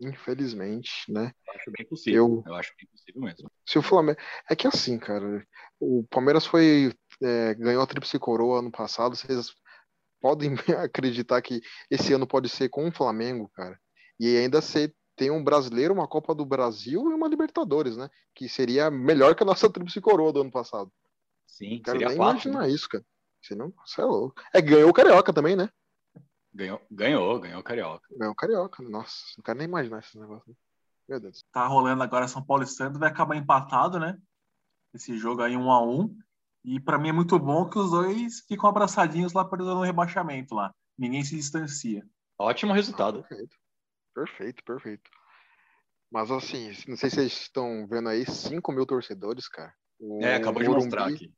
Infelizmente, 0.00 1.10
né? 1.12 1.32
Eu 1.46 1.54
acho 1.54 1.70
bem 1.70 1.86
possível. 1.86 2.18
Eu- 2.18 2.42
Eu 2.46 2.54
acho 2.54 2.72
bem 2.78 2.86
possível 2.90 3.22
mesmo. 3.22 3.50
Se 3.66 3.78
o 3.78 3.82
Flamengo. 3.82 4.18
É 4.48 4.54
que 4.54 4.66
assim, 4.66 4.98
cara, 4.98 5.46
o 5.80 6.04
Palmeiras 6.10 6.46
foi. 6.46 6.94
é, 7.22 7.54
ganhou 7.54 7.82
a 7.82 7.86
Tríplice 7.86 8.18
Coroa 8.18 8.60
ano 8.60 8.70
passado. 8.70 9.16
Vocês 9.16 9.52
podem 10.20 10.54
acreditar 10.82 11.42
que 11.42 11.60
esse 11.90 12.12
ano 12.12 12.26
pode 12.26 12.48
ser 12.48 12.68
com 12.68 12.88
o 12.88 12.92
Flamengo, 12.92 13.50
cara. 13.54 13.78
E 14.18 14.36
ainda 14.36 14.60
ser, 14.62 14.94
tem 15.16 15.30
um 15.30 15.42
brasileiro, 15.42 15.92
uma 15.92 16.08
Copa 16.08 16.34
do 16.34 16.46
Brasil 16.46 17.10
e 17.10 17.14
uma 17.14 17.28
Libertadores, 17.28 17.96
né? 17.96 18.08
Que 18.34 18.48
seria 18.48 18.90
melhor 18.90 19.34
que 19.34 19.42
a 19.42 19.46
nossa 19.46 19.70
Tríplice 19.70 20.00
Coroa 20.00 20.32
do 20.32 20.40
ano 20.40 20.50
passado. 20.50 20.90
Sim, 21.46 21.80
Quero 21.82 21.98
seria 21.98 22.08
nem 22.08 22.16
quatro. 22.16 22.48
imaginar 22.48 22.68
isso, 22.68 22.88
cara. 22.88 23.04
Você 23.42 23.54
não, 23.54 23.72
você 23.84 24.00
é 24.00 24.04
louco. 24.04 24.34
É, 24.52 24.60
ganhou 24.60 24.90
o 24.90 24.92
Carioca 24.92 25.32
também, 25.32 25.54
né? 25.54 25.68
Ganhou, 26.52 26.80
ganhou, 26.90 27.38
ganhou 27.38 27.60
o 27.60 27.62
Carioca. 27.62 28.06
Ganhou 28.16 28.32
o 28.32 28.36
Carioca. 28.36 28.82
Nossa, 28.82 29.14
não 29.36 29.44
quero 29.44 29.58
nem 29.58 29.68
imaginar 29.68 30.00
esse 30.00 30.18
negócio. 30.18 30.56
Meu 31.08 31.20
Deus. 31.20 31.44
Tá 31.52 31.66
rolando 31.66 32.02
agora 32.02 32.26
São 32.28 32.44
Paulo 32.44 32.62
e 32.62 32.66
Santos, 32.66 32.98
vai 32.98 33.08
acabar 33.08 33.36
empatado, 33.36 33.98
né? 33.98 34.18
Esse 34.94 35.16
jogo 35.16 35.42
aí, 35.42 35.56
um 35.56 35.70
a 35.70 35.82
um. 35.82 36.16
E 36.64 36.80
pra 36.80 36.98
mim 36.98 37.10
é 37.10 37.12
muito 37.12 37.38
bom 37.38 37.68
que 37.68 37.78
os 37.78 37.90
dois 37.90 38.40
ficam 38.40 38.68
abraçadinhos 38.68 39.32
lá 39.32 39.44
perdendo 39.44 39.76
o 39.76 39.84
rebaixamento 39.84 40.54
lá. 40.54 40.74
Ninguém 40.98 41.22
se 41.22 41.36
distancia. 41.36 42.04
Ótimo 42.38 42.72
resultado. 42.72 43.22
Perfeito. 43.22 43.56
Perfeito, 44.14 44.64
perfeito. 44.64 45.10
Mas 46.10 46.30
assim, 46.30 46.68
não 46.88 46.96
sei 46.96 47.10
se 47.10 47.16
vocês 47.16 47.32
estão 47.32 47.86
vendo 47.86 48.08
aí, 48.08 48.24
5 48.24 48.72
mil 48.72 48.86
torcedores, 48.86 49.48
cara. 49.48 49.72
O 49.98 50.22
É, 50.22 50.36
acabou 50.36 50.62
de 50.62 50.68
Morumbi, 50.68 50.84
mostrar 50.86 51.08
aqui. 51.08 51.32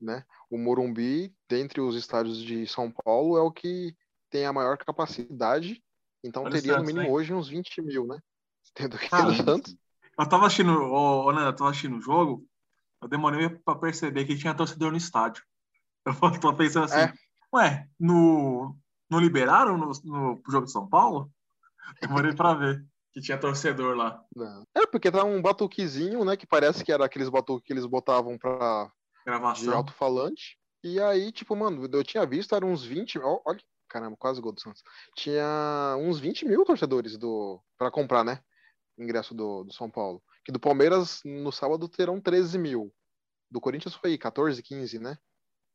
né? 0.00 0.24
O 0.48 0.56
Morumbi, 0.56 1.34
dentre 1.48 1.80
os 1.80 1.96
estádios 1.96 2.40
de 2.42 2.66
São 2.66 2.90
Paulo, 2.90 3.36
é 3.36 3.42
o 3.42 3.52
que 3.52 3.94
tem 4.30 4.46
a 4.46 4.52
maior 4.52 4.78
capacidade. 4.78 5.82
Então 6.22 6.44
Olha 6.44 6.52
teria 6.52 6.78
no 6.78 6.84
mínimo 6.84 7.10
hoje 7.10 7.34
uns 7.34 7.48
20 7.48 7.82
mil, 7.82 8.06
né? 8.06 8.18
Tendo 8.74 8.98
que 8.98 9.08
Ah, 9.12 9.34
Santos. 9.34 9.76
Eu 10.18 10.28
tava 10.28 10.46
assistindo, 10.46 10.72
ô, 10.72 11.24
ô, 11.26 11.32
Nanda, 11.32 11.48
eu 11.48 11.56
tava 11.56 11.70
assistindo 11.70 11.96
o 11.96 12.00
jogo, 12.00 12.44
eu 13.00 13.08
demorei 13.08 13.48
pra 13.48 13.74
perceber 13.74 14.24
que 14.26 14.36
tinha 14.36 14.54
torcedor 14.54 14.90
no 14.90 14.98
estádio. 14.98 15.42
Eu 16.34 16.40
tô 16.40 16.54
pensando 16.54 16.84
assim, 16.84 17.00
É. 17.00 17.12
ué, 17.54 17.88
no, 17.98 18.76
não 19.08 19.18
liberaram 19.20 19.76
no, 19.76 19.92
no 20.04 20.42
jogo 20.48 20.66
de 20.66 20.72
São 20.72 20.88
Paulo? 20.88 21.30
Demorei 22.00 22.34
pra 22.34 22.54
ver 22.54 22.84
que 23.12 23.20
tinha 23.20 23.38
torcedor 23.38 23.96
lá. 23.96 24.22
Não. 24.34 24.64
É, 24.74 24.86
porque 24.86 25.10
tá 25.10 25.24
um 25.24 25.42
batuquezinho, 25.42 26.24
né? 26.24 26.36
Que 26.36 26.46
parece 26.46 26.84
que 26.84 26.92
era 26.92 27.04
aqueles 27.04 27.28
batuques 27.28 27.66
que 27.66 27.72
eles 27.72 27.84
botavam 27.86 28.38
pra, 28.38 28.84
de 28.86 29.24
Gravação. 29.26 29.74
alto-falante. 29.74 30.58
E 30.82 30.98
aí, 31.00 31.30
tipo, 31.32 31.54
mano, 31.54 31.86
eu 31.92 32.04
tinha 32.04 32.24
visto, 32.24 32.54
eram 32.54 32.70
uns 32.70 32.84
20. 32.84 33.18
ó, 33.18 33.40
Olha, 33.44 33.60
caramba, 33.88 34.16
quase 34.18 34.40
gol 34.40 34.52
do 34.52 34.60
Santos. 34.60 34.82
Tinha 35.16 35.96
uns 35.98 36.18
20 36.18 36.46
mil 36.46 36.64
torcedores 36.64 37.18
do 37.18 37.60
para 37.76 37.90
comprar, 37.90 38.24
né? 38.24 38.40
Ingresso 39.02 39.34
do, 39.34 39.64
do 39.64 39.72
São 39.72 39.90
Paulo. 39.90 40.22
Que 40.44 40.52
do 40.52 40.60
Palmeiras, 40.60 41.20
no 41.24 41.50
sábado, 41.50 41.88
terão 41.88 42.20
13 42.20 42.58
mil. 42.58 42.92
Do 43.50 43.60
Corinthians 43.60 43.94
foi 43.94 44.16
14, 44.16 44.62
15, 44.62 44.98
né? 44.98 45.16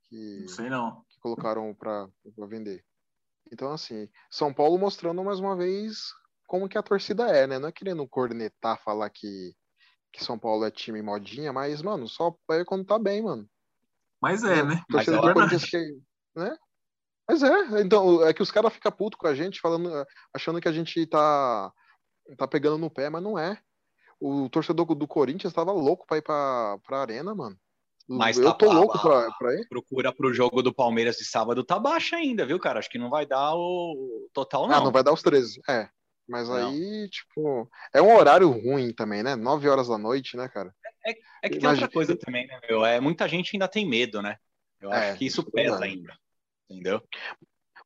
Que, 0.07 0.41
Não 0.41 0.47
sei 0.47 0.69
não. 0.69 1.03
que 1.09 1.19
colocaram 1.19 1.73
pra, 1.73 2.07
pra 2.35 2.45
vender. 2.45 2.83
Então, 3.51 3.71
assim, 3.71 4.09
São 4.29 4.53
Paulo 4.53 4.77
mostrando 4.77 5.23
mais 5.23 5.39
uma 5.39 5.55
vez 5.55 6.13
como 6.47 6.69
que 6.69 6.77
a 6.77 6.83
torcida 6.83 7.27
é, 7.29 7.47
né? 7.47 7.59
Não 7.59 7.69
é 7.69 7.71
querendo 7.71 8.07
cornetar, 8.07 8.81
falar 8.83 9.09
que, 9.09 9.53
que 10.11 10.23
São 10.23 10.37
Paulo 10.37 10.65
é 10.65 10.71
time 10.71 11.01
modinha, 11.01 11.51
mas, 11.51 11.81
mano, 11.81 12.07
só 12.07 12.35
é 12.51 12.63
quando 12.63 12.85
tá 12.85 12.97
bem, 12.97 13.21
mano. 13.23 13.47
Mas 14.21 14.43
é, 14.43 14.63
né? 14.63 14.83
Mas 14.89 15.05
Torcedor 15.05 15.29
é 15.29 15.33
do 15.33 15.39
verdade. 15.39 15.49
Corinthians 15.49 15.69
que, 15.69 16.39
né? 16.39 16.57
Mas 17.27 17.43
é, 17.43 17.81
então, 17.81 18.25
é 18.25 18.33
que 18.33 18.41
os 18.41 18.51
caras 18.51 18.73
ficam 18.73 18.91
putos 18.91 19.17
com 19.19 19.27
a 19.27 19.33
gente, 19.33 19.59
falando, 19.59 20.05
achando 20.33 20.61
que 20.61 20.67
a 20.67 20.71
gente 20.71 21.05
tá, 21.07 21.71
tá 22.37 22.47
pegando 22.47 22.77
no 22.77 22.89
pé, 22.89 23.09
mas 23.09 23.21
não 23.23 23.37
é. 23.37 23.57
O 24.19 24.49
torcedor 24.49 24.85
do 24.95 25.07
Corinthians 25.07 25.53
tava 25.53 25.71
louco 25.71 26.05
pra 26.07 26.17
ir 26.17 26.21
pra, 26.21 26.77
pra 26.85 26.99
arena, 27.01 27.35
mano. 27.35 27.57
Mas 28.07 28.37
eu 28.37 28.45
tá 28.45 28.53
tô 28.53 28.71
louco 28.71 28.99
pra, 28.99 29.31
pra 29.31 29.53
ir. 29.55 29.67
Procura 29.67 30.13
pro 30.13 30.31
jogo 30.33 30.61
do 30.61 30.73
Palmeiras 30.73 31.17
de 31.17 31.25
sábado 31.25 31.63
tá 31.63 31.79
baixa 31.79 32.15
ainda, 32.15 32.45
viu, 32.45 32.59
cara? 32.59 32.79
Acho 32.79 32.89
que 32.89 32.99
não 32.99 33.09
vai 33.09 33.25
dar 33.25 33.55
o 33.55 34.29
total, 34.31 34.67
não. 34.67 34.75
Ah, 34.75 34.79
não 34.81 34.91
vai 34.91 35.03
dar 35.03 35.11
os 35.11 35.21
13. 35.23 35.59
É. 35.67 35.89
Mas 36.27 36.49
Não. 36.49 36.69
aí, 36.69 37.07
tipo, 37.09 37.69
é 37.93 38.01
um 38.01 38.15
horário 38.15 38.49
ruim 38.49 38.91
também, 38.91 39.21
né? 39.21 39.35
9 39.35 39.69
horas 39.69 39.87
da 39.87 39.97
noite, 39.97 40.35
né, 40.35 40.47
cara? 40.49 40.73
É 41.05 41.13
que 41.13 41.21
tem 41.49 41.59
Imagina- 41.59 41.85
outra 41.85 41.89
coisa 41.89 42.15
também, 42.17 42.47
né, 42.47 42.59
meu? 42.67 42.83
É, 42.83 42.99
muita 42.99 43.27
gente 43.27 43.55
ainda 43.55 43.67
tem 43.67 43.87
medo, 43.87 44.23
né? 44.23 44.37
Eu 44.81 44.91
É, 44.91 45.09
acho 45.11 45.19
que 45.19 45.25
isso 45.25 45.41
é 45.41 45.51
pesa 45.51 45.83
ainda. 45.83 46.17
Entendeu? 46.67 46.99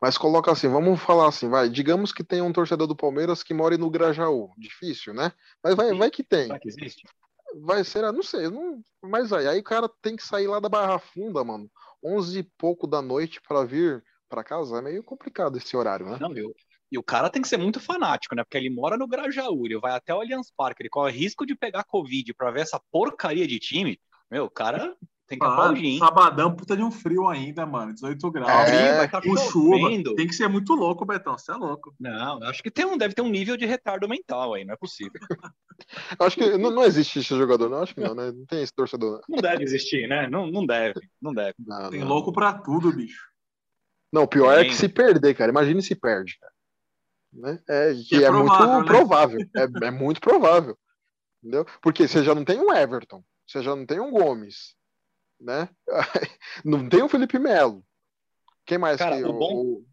Mas 0.01 0.17
coloca 0.17 0.51
assim, 0.51 0.67
vamos 0.67 1.01
falar 1.01 1.27
assim, 1.27 1.49
vai. 1.49 1.69
Digamos 1.69 2.13
que 2.13 2.23
tem 2.23 2.41
um 2.41 2.53
torcedor 2.53 2.87
do 2.87 2.95
Palmeiras 2.95 3.43
que 3.43 3.53
mora 3.53 3.77
no 3.77 3.89
Grajaú. 3.89 4.49
Difícil, 4.57 5.13
né? 5.13 5.31
Mas 5.63 5.75
vai, 5.75 5.93
vai 5.93 6.09
que 6.09 6.23
tem. 6.23 6.47
Será 6.47 6.59
que 6.59 6.69
existe? 6.69 7.07
Vai 7.61 7.83
ser, 7.83 8.03
ah, 8.03 8.11
não 8.11 8.21
sei, 8.21 8.47
não, 8.47 8.79
mas 9.01 9.33
aí, 9.33 9.47
aí 9.47 9.59
o 9.59 9.63
cara 9.63 9.89
tem 10.03 10.15
que 10.15 10.23
sair 10.23 10.45
lá 10.45 10.59
da 10.59 10.69
Barra 10.69 10.99
Funda, 10.99 11.43
mano. 11.43 11.69
11 12.03 12.39
e 12.39 12.43
pouco 12.43 12.85
da 12.85 13.01
noite 13.01 13.41
pra 13.41 13.65
vir 13.65 14.03
pra 14.29 14.43
casa. 14.43 14.77
É 14.77 14.81
meio 14.81 15.03
complicado 15.03 15.57
esse 15.57 15.75
horário, 15.75 16.05
né? 16.05 16.17
Não? 16.21 16.31
E 16.91 16.97
o 16.97 17.03
cara 17.03 17.29
tem 17.29 17.41
que 17.41 17.47
ser 17.47 17.57
muito 17.57 17.79
fanático, 17.79 18.35
né? 18.35 18.43
Porque 18.43 18.57
ele 18.57 18.69
mora 18.69 18.97
no 18.97 19.07
Grajaú, 19.07 19.65
ele 19.65 19.79
vai 19.79 19.91
até 19.91 20.13
o 20.13 20.19
Allianz 20.19 20.51
Parque, 20.55 20.81
ele 20.81 20.89
corre 20.89 21.11
risco 21.11 21.45
de 21.45 21.55
pegar 21.55 21.83
Covid 21.83 22.33
pra 22.33 22.51
ver 22.51 22.61
essa 22.61 22.81
porcaria 22.91 23.47
de 23.47 23.59
time. 23.59 23.99
Meu, 24.29 24.45
o 24.45 24.49
cara 24.49 24.95
tem 25.29 25.37
que 25.37 25.45
Ah, 25.45 25.49
aplaudir, 25.51 25.85
hein? 25.85 25.99
sabadão, 25.99 26.55
puta 26.55 26.75
de 26.75 26.81
um 26.81 26.89
frio 26.89 27.27
ainda, 27.27 27.63
mano. 27.63 27.93
18 27.93 28.31
graus. 28.31 28.69
É, 28.69 28.97
vai 28.97 29.05
estar 29.05 29.21
Com 29.21 29.37
chuva. 29.37 29.89
Tem 30.15 30.25
que 30.27 30.33
ser 30.33 30.47
muito 30.47 30.73
louco, 30.73 31.05
Betão. 31.05 31.37
Você 31.37 31.51
é 31.51 31.55
louco. 31.55 31.93
Não, 31.99 32.41
acho 32.43 32.63
que 32.63 32.71
tem 32.71 32.83
um, 32.83 32.97
deve 32.97 33.13
ter 33.13 33.21
um 33.21 33.29
nível 33.29 33.55
de 33.55 33.65
retardo 33.67 34.09
mental 34.09 34.55
aí, 34.55 34.65
não 34.65 34.73
é 34.73 34.77
possível. 34.77 35.13
Acho 36.19 36.35
que 36.35 36.57
não, 36.57 36.71
não 36.71 36.83
existe 36.83 37.19
esse 37.19 37.37
jogador, 37.37 37.69
não. 37.69 37.81
Acho 37.81 37.93
que 37.95 38.01
não, 38.01 38.13
né? 38.13 38.31
Não 38.31 38.45
tem 38.45 38.61
esse 38.61 38.73
torcedor. 38.73 39.17
né? 39.17 39.21
Não 39.29 39.37
deve 39.39 39.63
existir, 39.63 40.09
né? 40.09 40.27
Não, 40.27 40.45
não 40.51 40.65
deve, 40.65 40.99
não 41.21 41.33
deve. 41.33 41.55
Não, 41.57 41.89
Tem 41.89 42.01
não. 42.01 42.07
louco 42.07 42.33
pra 42.33 42.51
tudo, 42.51 42.91
bicho. 42.91 43.23
Não, 44.11 44.23
o 44.23 44.27
pior 44.27 44.51
é 44.53 44.61
Tem. 44.61 44.69
que 44.69 44.75
se 44.75 44.89
perder, 44.89 45.33
cara. 45.35 45.51
Imagine 45.51 45.81
se 45.81 45.95
perde, 45.95 46.37
cara. 46.37 46.53
Né? 47.31 47.59
É, 47.69 47.93
que 47.93 48.15
é 48.15 48.27
é, 48.27 48.29
provável, 48.29 48.67
muito 48.73 48.91
né? 48.91 48.97
provável. 48.97 49.39
É, 49.55 49.87
é 49.87 49.91
muito 49.91 50.19
provável. 50.19 50.77
Entendeu? 51.41 51.65
Porque 51.81 52.07
você 52.07 52.23
já 52.23 52.35
não 52.35 52.43
tem 52.43 52.59
um 52.59 52.73
Everton, 52.73 53.23
você 53.47 53.63
já 53.63 53.73
não 53.75 53.85
tem 53.85 53.99
um 54.01 54.11
Gomes, 54.11 54.75
né? 55.39 55.69
Não 56.65 56.87
tem 56.89 57.01
o 57.01 57.09
Felipe 57.09 57.39
Melo. 57.39 57.83
Quem 58.65 58.77
mais 58.77 58.97
Cara, 58.97 59.17
que 59.17 59.23
o 59.23 59.33
bom- 59.33 59.55
o- 59.55 59.85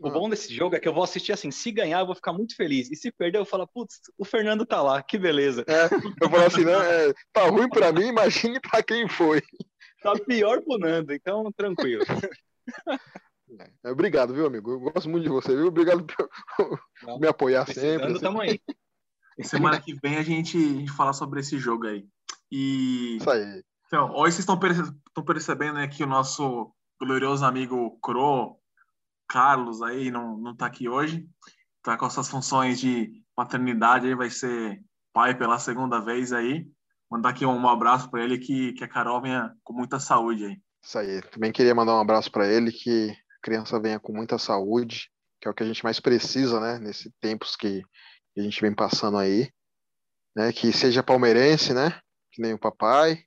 O 0.00 0.06
Ah. 0.06 0.10
bom 0.10 0.28
desse 0.30 0.54
jogo 0.54 0.76
é 0.76 0.78
que 0.80 0.86
eu 0.86 0.94
vou 0.94 1.02
assistir 1.02 1.32
assim, 1.32 1.50
se 1.50 1.72
ganhar 1.72 1.98
eu 2.00 2.06
vou 2.06 2.14
ficar 2.14 2.32
muito 2.32 2.54
feliz. 2.54 2.88
E 2.88 2.94
se 2.94 3.10
perder 3.10 3.38
eu 3.38 3.44
falo, 3.44 3.66
putz, 3.66 4.00
o 4.16 4.24
Fernando 4.24 4.64
tá 4.64 4.80
lá, 4.80 5.02
que 5.02 5.18
beleza. 5.18 5.64
É, 5.66 5.86
eu 6.22 6.30
falo 6.30 6.44
assim, 6.44 6.64
né? 6.64 6.72
é, 7.08 7.12
tá 7.32 7.48
ruim 7.48 7.68
pra 7.68 7.90
mim, 7.92 8.06
imagine 8.06 8.60
pra 8.60 8.82
quem 8.82 9.08
foi. 9.08 9.42
Tá 10.00 10.12
pior 10.14 10.62
pro 10.62 10.78
Nando, 10.78 11.12
então 11.12 11.50
tranquilo. 11.50 12.04
É, 13.82 13.90
obrigado, 13.90 14.34
viu, 14.34 14.46
amigo? 14.46 14.70
Eu 14.72 14.78
gosto 14.78 15.08
muito 15.08 15.22
de 15.24 15.28
você, 15.30 15.56
viu? 15.56 15.68
Obrigado 15.68 16.04
por 16.04 16.28
Não, 17.02 17.18
me 17.18 17.26
apoiar 17.26 17.66
sempre. 17.66 18.06
Assim. 18.12 18.20
tamo 18.20 18.40
aí. 18.40 18.60
Semana 19.42 19.80
que 19.80 19.94
vem 19.94 20.16
a 20.18 20.22
gente, 20.22 20.56
a 20.56 20.60
gente 20.60 20.92
fala 20.92 21.12
sobre 21.14 21.40
esse 21.40 21.58
jogo 21.58 21.86
aí. 21.86 22.06
E 22.52 23.16
Isso 23.16 23.30
aí. 23.30 23.64
Então, 23.88 24.10
hoje 24.12 24.34
vocês 24.34 24.40
estão 24.40 24.58
perce- 24.58 24.82
estão 25.08 25.24
percebendo 25.24 25.74
né, 25.74 25.88
que 25.88 26.04
o 26.04 26.06
nosso 26.06 26.72
glorioso 27.00 27.44
amigo 27.44 27.98
Cro, 28.00 28.60
Carlos 29.26 29.82
aí, 29.82 30.10
não, 30.10 30.36
não 30.36 30.54
tá 30.54 30.66
aqui 30.66 30.88
hoje. 30.88 31.26
Tá 31.82 31.96
com 31.96 32.06
essas 32.06 32.28
funções 32.28 32.78
de 32.78 33.10
paternidade 33.34 34.06
aí, 34.06 34.14
vai 34.14 34.28
ser 34.30 34.82
pai 35.12 35.34
pela 35.36 35.58
segunda 35.58 36.00
vez 36.00 36.32
aí. 36.32 36.66
Mandar 37.10 37.30
aqui 37.30 37.46
um 37.46 37.68
abraço 37.68 38.10
para 38.10 38.22
ele 38.22 38.38
que, 38.38 38.74
que 38.74 38.84
a 38.84 38.88
Carol 38.88 39.22
venha 39.22 39.54
com 39.64 39.72
muita 39.72 39.98
saúde 39.98 40.44
aí. 40.44 40.60
Isso 40.84 40.98
aí. 40.98 41.22
Também 41.22 41.50
queria 41.50 41.74
mandar 41.74 41.94
um 41.94 42.00
abraço 42.00 42.30
para 42.30 42.46
ele, 42.46 42.70
que 42.70 43.10
a 43.10 43.42
criança 43.42 43.80
venha 43.80 43.98
com 43.98 44.12
muita 44.12 44.36
saúde, 44.36 45.10
que 45.40 45.48
é 45.48 45.50
o 45.50 45.54
que 45.54 45.62
a 45.62 45.66
gente 45.66 45.82
mais 45.82 45.98
precisa, 45.98 46.60
né? 46.60 46.78
Nesses 46.78 47.10
tempos 47.20 47.56
que 47.56 47.82
a 48.36 48.40
gente 48.42 48.60
vem 48.60 48.74
passando 48.74 49.16
aí. 49.16 49.50
Né? 50.36 50.52
Que 50.52 50.72
seja 50.72 51.02
palmeirense, 51.02 51.72
né? 51.72 51.98
Que 52.32 52.42
nem 52.42 52.52
o 52.52 52.58
papai. 52.58 53.24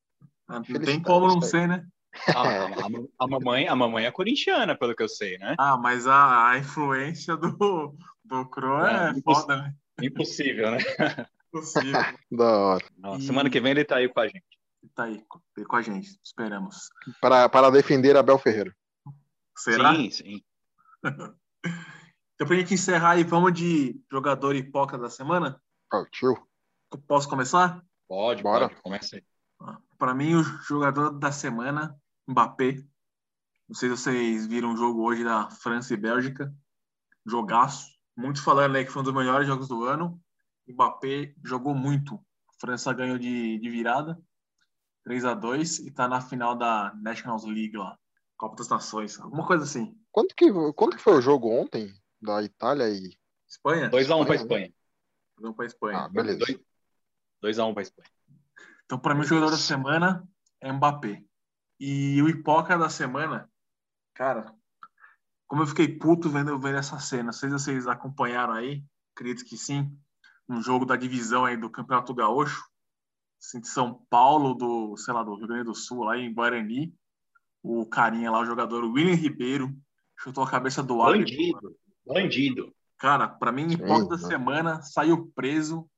Não 0.60 0.80
tem 0.82 1.02
como 1.02 1.28
não 1.28 1.42
ser, 1.42 1.68
né? 1.68 1.86
Ah, 2.36 2.66
a, 3.20 3.24
a- 3.24 3.28
mamãe, 3.28 3.68
a 3.68 3.76
mamãe 3.76 4.06
é 4.06 4.12
corintiana, 4.12 4.76
pelo 4.78 4.94
que 4.96 5.02
eu 5.04 5.08
sei, 5.10 5.38
né? 5.38 5.56
Ah, 5.58 5.78
mas 5.78 6.06
a, 6.08 6.50
a 6.50 6.58
influência 6.58 7.38
do, 7.38 7.96
do 8.24 8.46
Cro 8.50 8.86
é, 8.86 9.12
É, 9.12 9.22
foda, 9.22 9.58
né? 9.62 9.74
Impossível, 10.02 10.72
né? 10.72 10.78
Possível. 11.52 11.94
Da 12.32 12.58
hora. 12.58 12.86
Não, 12.98 13.16
E- 13.18 13.22
Semana 13.22 13.50
que 13.50 13.60
vem 13.62 13.72
ele 13.72 13.86
tá 13.86 13.98
aí 13.98 14.10
com 14.10 14.20
a 14.20 14.28
gente. 14.28 14.44
tá 14.96 15.04
aí 15.06 15.24
com- 15.28 15.76
a 15.76 15.82
gente, 15.82 16.10
esperamos. 16.24 16.90
Para, 17.22 17.48
para 17.48 17.70
defender 17.72 18.16
Abel 18.18 18.38
Ferreira. 18.38 18.76
Será? 19.58 19.96
Sim, 19.96 20.10
sim. 20.12 20.42
Então, 22.34 22.48
pra 22.48 22.58
gente 22.58 22.74
encerrar 22.74 23.12
aí, 23.12 23.24
vamos 23.24 23.54
de 23.54 24.02
jogador 24.12 24.56
hipócrita 24.56 25.04
da 25.04 25.12
semana? 25.12 25.62
Partiu. 25.88 26.36
Posso 27.08 27.30
começar? 27.30 27.84
Pode, 28.08 28.42
Bora. 28.42 28.68
pode. 28.68 28.82
Começa 28.82 29.16
aí. 29.18 29.24
Para 30.02 30.16
mim, 30.16 30.34
o 30.34 30.42
jogador 30.42 31.12
da 31.12 31.32
semana, 31.32 31.96
Mbappé. 32.28 32.84
Não 33.70 33.76
sei 33.76 33.88
se 33.88 33.98
vocês 33.98 34.48
viram 34.48 34.74
o 34.74 34.76
jogo 34.76 35.04
hoje 35.04 35.24
da 35.24 35.48
França 35.52 35.94
e 35.94 35.98
Bélgica. 35.98 36.52
Jogaço. 37.24 37.86
Muitos 38.18 38.42
falando 38.42 38.78
aí 38.78 38.84
que 38.84 38.92
foi 38.92 39.04
um 39.04 39.06
dos 39.06 39.14
melhores 39.14 39.46
jogos 39.46 39.68
do 39.68 39.84
ano. 39.84 40.20
Mbappé 40.68 41.36
jogou 41.46 41.76
muito. 41.76 42.16
A 42.16 42.54
França 42.60 42.92
ganhou 42.94 43.20
de, 43.20 43.60
de 43.60 43.70
virada, 43.70 44.20
3 45.04 45.24
a 45.24 45.36
2 45.36 45.78
e 45.82 45.92
tá 45.92 46.08
na 46.08 46.20
final 46.20 46.56
da 46.56 46.92
Nations 47.00 47.44
League 47.44 47.78
lá. 47.78 47.96
Copa 48.38 48.56
das 48.56 48.70
Nações. 48.70 49.20
Alguma 49.20 49.46
coisa 49.46 49.66
assim. 49.66 49.96
Quanto 50.12 50.36
que, 50.36 50.52
quanto 50.74 50.98
que 50.98 51.04
foi 51.04 51.14
o 51.14 51.22
jogo 51.22 51.48
ontem 51.48 51.94
da 52.20 52.42
Itália 52.42 52.90
e. 52.90 53.16
Espanha? 53.48 53.92
2x1 53.92 54.26
pra 54.26 54.34
Espanha, 54.34 54.66
Espanha. 54.66 54.74
Vamos 55.38 55.56
pra 55.56 55.66
Espanha. 55.68 55.98
Ah, 56.00 56.10
beleza. 56.10 56.44
2x1 57.44 57.74
pra 57.76 57.84
Espanha. 57.84 58.10
Então, 58.91 58.99
para 58.99 59.15
mim, 59.15 59.21
o 59.21 59.23
jogador 59.23 59.51
da 59.51 59.58
semana 59.58 60.27
é 60.60 60.69
Mbappé. 60.69 61.23
E 61.80 62.21
o 62.21 62.27
hipócrita 62.27 62.77
da 62.77 62.89
semana, 62.89 63.49
cara, 64.13 64.54
como 65.47 65.62
eu 65.62 65.67
fiquei 65.67 65.88
puto 65.88 66.30
vendo, 66.30 66.60
vendo 66.60 66.77
essa 66.77 66.99
cena. 66.99 67.23
Não 67.23 67.32
sei 67.32 67.49
se 67.51 67.54
vocês 67.54 67.88
acompanharam 67.88 68.54
aí, 68.54 68.84
acredito 69.15 69.47
que 69.47 69.56
sim, 69.56 69.97
um 70.49 70.62
jogo 70.62 70.86
da 70.86 70.97
divisão 70.97 71.45
aí 71.45 71.56
do 71.56 71.69
Campeonato 71.69 72.13
Gaúcho, 72.13 72.65
assim, 73.41 73.62
de 73.62 73.69
São 73.69 74.06
Paulo, 74.10 74.54
do, 74.54 74.97
sei 74.97 75.13
lá, 75.13 75.23
do 75.23 75.36
Rio 75.36 75.47
Grande 75.47 75.63
do 75.63 75.73
Sul, 75.73 76.04
lá 76.04 76.17
em 76.17 76.34
Guarani. 76.34 76.93
O 77.63 77.86
carinha 77.86 78.30
lá, 78.30 78.41
o 78.41 78.45
jogador 78.45 78.84
William 78.84 79.15
Ribeiro, 79.15 79.73
chutou 80.19 80.43
a 80.43 80.51
cabeça 80.51 80.84
do 80.84 81.01
árbitro. 81.01 81.38
Bandido. 81.38 81.77
Bandido. 82.06 82.75
Cara, 82.97 83.30
pra 83.30 83.54
mim, 83.54 83.71
hipócrita 83.71 84.17
da 84.17 84.27
semana, 84.27 84.82
saiu 84.82 85.32
preso. 85.34 85.89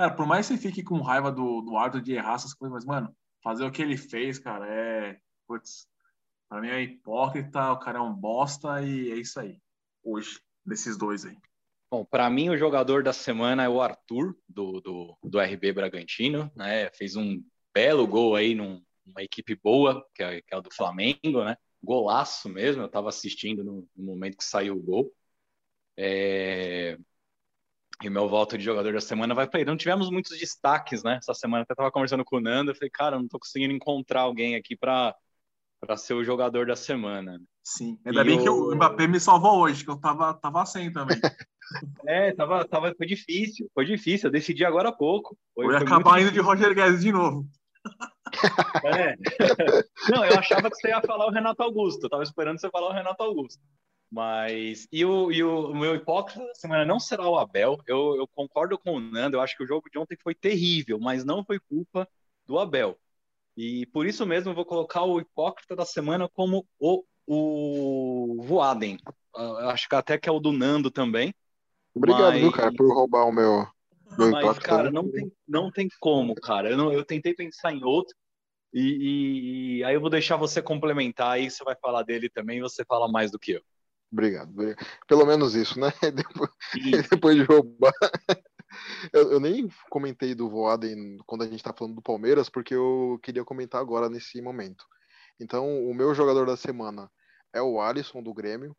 Cara, 0.00 0.14
por 0.14 0.26
mais 0.26 0.48
que 0.48 0.54
você 0.54 0.58
fique 0.58 0.82
com 0.82 1.02
raiva 1.02 1.30
do, 1.30 1.60
do 1.60 1.76
árbitro 1.76 2.00
de 2.00 2.14
errar 2.14 2.36
essas 2.36 2.54
coisas, 2.54 2.74
mas, 2.74 2.86
mano, 2.86 3.14
fazer 3.44 3.66
o 3.66 3.70
que 3.70 3.82
ele 3.82 3.98
fez, 3.98 4.38
cara, 4.38 4.66
é. 4.66 5.20
Putz, 5.46 5.86
pra 6.48 6.58
mim 6.58 6.68
é 6.68 6.80
hipócrita, 6.80 7.70
o 7.72 7.78
cara 7.78 7.98
é 7.98 8.00
um 8.00 8.14
bosta 8.14 8.80
e 8.82 9.10
é 9.12 9.16
isso 9.16 9.38
aí. 9.38 9.60
Hoje, 10.02 10.40
desses 10.64 10.96
dois 10.96 11.26
aí. 11.26 11.36
Bom, 11.90 12.02
para 12.02 12.30
mim 12.30 12.48
o 12.48 12.56
jogador 12.56 13.02
da 13.02 13.12
semana 13.12 13.62
é 13.62 13.68
o 13.68 13.78
Arthur, 13.78 14.34
do, 14.48 14.80
do, 14.80 15.18
do 15.22 15.38
RB 15.38 15.70
Bragantino, 15.70 16.50
né? 16.56 16.90
Fez 16.94 17.14
um 17.14 17.44
belo 17.74 18.06
gol 18.06 18.34
aí 18.36 18.54
num- 18.54 18.82
numa 19.04 19.22
equipe 19.22 19.54
boa, 19.54 20.02
que 20.14 20.22
é, 20.22 20.40
que 20.40 20.54
é 20.54 20.56
o 20.56 20.62
do 20.62 20.72
Flamengo, 20.74 21.44
né? 21.44 21.58
Golaço 21.82 22.48
mesmo, 22.48 22.80
eu 22.80 22.86
estava 22.86 23.10
assistindo 23.10 23.62
no, 23.62 23.86
no 23.94 24.02
momento 24.02 24.38
que 24.38 24.44
saiu 24.44 24.76
o 24.78 24.82
gol. 24.82 25.12
É, 25.94 26.96
E 28.02 28.08
meu 28.08 28.28
voto 28.28 28.56
de 28.56 28.64
jogador 28.64 28.92
da 28.92 29.00
semana 29.00 29.34
vai 29.34 29.46
para 29.46 29.60
ele. 29.60 29.70
Não 29.70 29.76
tivemos 29.76 30.10
muitos 30.10 30.38
destaques, 30.38 31.02
né? 31.02 31.16
Essa 31.18 31.34
semana 31.34 31.62
até 31.64 31.74
estava 31.74 31.90
conversando 31.90 32.24
com 32.24 32.36
o 32.36 32.40
Nando, 32.40 32.70
eu 32.70 32.74
falei, 32.74 32.90
cara, 32.90 33.18
não 33.18 33.28
tô 33.28 33.38
conseguindo 33.38 33.74
encontrar 33.74 34.22
alguém 34.22 34.56
aqui 34.56 34.76
para 34.76 35.14
para 35.80 35.96
ser 35.96 36.12
o 36.12 36.22
jogador 36.22 36.66
da 36.66 36.76
semana. 36.76 37.40
Sim. 37.64 37.98
Ainda 38.04 38.20
E 38.20 38.24
bem 38.24 38.38
que 38.42 38.48
o- 38.50 38.70
o 38.70 38.74
Mbappé 38.76 39.06
me 39.06 39.18
salvou 39.18 39.60
hoje, 39.60 39.82
que 39.82 39.90
eu 39.90 39.96
tava, 39.98 40.34
tava 40.34 40.64
sem 40.66 40.92
também. 40.92 41.18
É, 42.04 42.32
tava, 42.32 42.64
tava, 42.66 42.92
foi 42.96 43.06
difícil, 43.06 43.70
foi 43.72 43.84
difícil. 43.84 44.26
Eu 44.26 44.32
decidi 44.32 44.64
agora 44.64 44.88
há 44.88 44.92
pouco. 44.92 45.38
Foi, 45.54 45.66
Eu 45.66 45.70
ia 45.70 45.78
acabar 45.78 46.20
indo 46.20 46.32
de 46.32 46.40
Roger 46.40 46.74
Guedes 46.74 47.00
de 47.02 47.12
novo. 47.12 47.46
É. 48.84 49.16
Não, 50.10 50.24
eu 50.24 50.38
achava 50.38 50.68
que 50.70 50.76
você 50.76 50.88
ia 50.88 51.00
falar 51.00 51.26
o 51.26 51.30
Renato 51.30 51.62
Augusto. 51.62 52.04
Eu 52.04 52.10
tava 52.10 52.22
esperando 52.24 52.60
você 52.60 52.68
falar 52.70 52.88
o 52.88 52.92
Renato 52.92 53.22
Augusto. 53.22 53.62
Mas. 54.10 54.88
E 54.90 55.04
o, 55.04 55.30
e 55.30 55.42
o, 55.42 55.70
o 55.70 55.76
meu 55.76 55.94
hipócrita 55.94 56.44
da 56.44 56.54
semana 56.54 56.84
não 56.84 56.98
será 56.98 57.28
o 57.28 57.38
Abel. 57.38 57.78
Eu, 57.86 58.16
eu 58.16 58.26
concordo 58.28 58.76
com 58.78 58.94
o 58.96 59.00
Nando. 59.00 59.36
Eu 59.36 59.40
acho 59.40 59.56
que 59.56 59.62
o 59.62 59.66
jogo 59.66 59.88
de 59.90 59.98
ontem 59.98 60.16
foi 60.22 60.34
terrível, 60.34 60.98
mas 60.98 61.24
não 61.24 61.44
foi 61.44 61.60
culpa 61.60 62.08
do 62.46 62.58
Abel. 62.58 62.98
E 63.56 63.86
por 63.86 64.06
isso 64.06 64.26
mesmo 64.26 64.50
eu 64.50 64.54
vou 64.54 64.64
colocar 64.64 65.04
o 65.04 65.20
hipócrita 65.20 65.76
da 65.76 65.84
semana 65.84 66.28
como 66.28 66.66
o, 66.78 67.04
o 67.26 68.42
Voaden. 68.42 68.98
Eu 69.36 69.70
acho 69.70 69.88
que 69.88 69.94
até 69.94 70.18
que 70.18 70.28
é 70.28 70.32
o 70.32 70.40
do 70.40 70.50
Nando 70.52 70.90
também. 70.90 71.32
Obrigado, 71.94 72.32
viu, 72.34 72.50
Mas- 72.50 72.56
cara, 72.56 72.72
por 72.72 72.92
roubar 72.94 73.26
o 73.26 73.32
meu, 73.32 73.66
meu 74.18 74.30
Mas, 74.30 74.40
hipócrita. 74.44 74.68
cara, 74.68 74.84
né? 74.84 74.90
não 74.90 75.10
tem, 75.10 75.32
não 75.46 75.70
tem 75.70 75.88
como, 76.00 76.34
cara. 76.34 76.70
Eu, 76.70 76.76
não- 76.76 76.92
eu 76.92 77.04
tentei 77.04 77.34
pensar 77.34 77.72
em 77.72 77.84
outro. 77.84 78.14
E, 78.72 78.80
e- 78.80 79.78
e 79.78 79.84
aí 79.84 79.94
eu 79.94 80.00
vou 80.00 80.10
deixar 80.10 80.36
você 80.36 80.62
complementar, 80.62 81.32
aí 81.32 81.50
você 81.50 81.62
vai 81.64 81.76
falar 81.76 82.02
dele 82.04 82.28
também 82.30 82.60
você 82.60 82.84
fala 82.84 83.08
mais 83.10 83.30
do 83.30 83.38
que 83.38 83.52
eu. 83.52 83.62
Obrigado, 84.12 84.50
obrigado. 84.50 84.84
Pelo 85.06 85.24
menos 85.24 85.54
isso, 85.54 85.78
né? 85.78 85.92
Depois, 86.14 86.50
depois 87.10 87.36
de 87.36 87.42
roubar. 87.44 87.92
Eu, 89.12 89.32
eu 89.32 89.40
nem 89.40 89.68
comentei 89.90 90.32
do 90.32 90.48
Voaden 90.48 91.16
quando 91.26 91.42
a 91.42 91.46
gente 91.46 91.62
tá 91.62 91.74
falando 91.76 91.96
do 91.96 92.02
Palmeiras, 92.02 92.48
porque 92.48 92.72
eu 92.72 93.18
queria 93.20 93.44
comentar 93.44 93.80
agora 93.80 94.08
nesse 94.08 94.40
momento. 94.40 94.84
Então, 95.40 95.84
o 95.88 95.92
meu 95.92 96.14
jogador 96.14 96.46
da 96.46 96.56
semana 96.56 97.10
é 97.52 97.60
o 97.60 97.80
Alisson 97.80 98.22
do 98.22 98.32
Grêmio. 98.32 98.76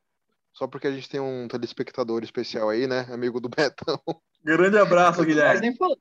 Só 0.54 0.66
porque 0.66 0.88
a 0.88 0.92
gente 0.92 1.10
tem 1.10 1.20
um 1.20 1.46
telespectador 1.48 2.24
especial 2.24 2.70
aí, 2.70 2.88
né? 2.88 3.02
Amigo 3.12 3.42
do 3.42 3.50
Betão. 3.50 4.00
Grande 4.44 4.78
abraço, 4.78 5.20
Mas 5.20 5.28
Guilherme. 5.28 5.60
nem, 5.62 5.76
fal- 5.76 5.98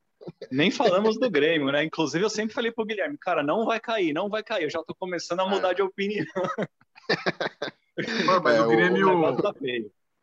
nem 0.53 0.71
falamos 0.71 1.19
do 1.19 1.29
Grêmio, 1.29 1.73
né? 1.73 1.83
Inclusive, 1.83 2.25
eu 2.25 2.31
sempre 2.31 2.55
falei 2.55 2.71
pro 2.71 2.85
Guilherme, 2.87 3.19
cara, 3.19 3.43
não 3.43 3.65
vai 3.65 3.81
cair, 3.81 4.13
não 4.13 4.29
vai 4.29 4.45
cair. 4.45 4.65
Eu 4.65 4.71
já 4.71 4.83
tô 4.85 4.95
começando 4.95 5.41
a 5.41 5.49
mudar 5.49 5.73
É. 5.73 5.75
de 5.75 5.83
opinião. 5.83 6.25
Mano, 8.27 8.43
mas 8.43 8.57
É, 8.57 8.63
o 8.63 8.69
Grêmio, 8.69 9.09
O 9.19 9.43
tá 9.43 9.55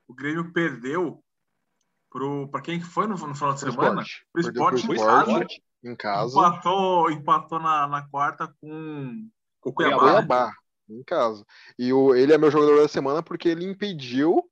o 0.08 0.14
Grêmio 0.14 0.52
perdeu 0.54 1.24
pro. 2.10 2.48
Pra 2.50 2.62
quem 2.62 2.80
que 2.80 2.86
foi 2.86 3.08
no, 3.08 3.16
no 3.16 3.36
final 3.36 3.54
de 3.54 3.62
Pro 3.62 3.72
semana? 3.72 4.02
esporte. 4.02 4.26
Pro 4.34 4.44
Perdeu 4.44 4.66
pro 4.66 4.76
esporte, 4.78 4.98
esporte, 5.00 5.30
Esporte. 5.32 5.64
em 5.84 5.96
casa. 5.96 6.38
Empatou, 6.40 7.12
empatou 7.12 7.60
na, 7.60 7.88
na 7.88 8.08
quarta 8.10 8.48
com, 8.62 9.30
com 9.60 9.70
o 9.70 9.74
Cuiabá. 9.74 9.98
Cuiabá. 10.00 10.16
né? 10.22 10.28
Cuiabá, 10.28 10.54
em 10.90 11.04
casa. 11.04 11.46
E 11.78 11.92
o, 11.94 12.16
ele 12.16 12.34
é 12.34 12.38
meu 12.38 12.50
jogador 12.50 12.82
da 12.82 12.88
semana 12.88 13.22
porque 13.22 13.50
ele 13.50 13.66
impediu 13.66 14.44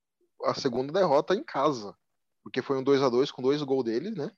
a 0.44 0.54
segunda 0.54 0.92
derrota 0.94 1.34
em 1.34 1.44
casa. 1.44 1.96
Porque 2.44 2.62
foi 2.62 2.78
um 2.78 2.84
2 2.84 3.02
a 3.02 3.10
2 3.10 3.32
com 3.32 3.42
dois 3.42 3.62
gols 3.64 3.86
dele, 3.86 4.12
né? 4.12 4.32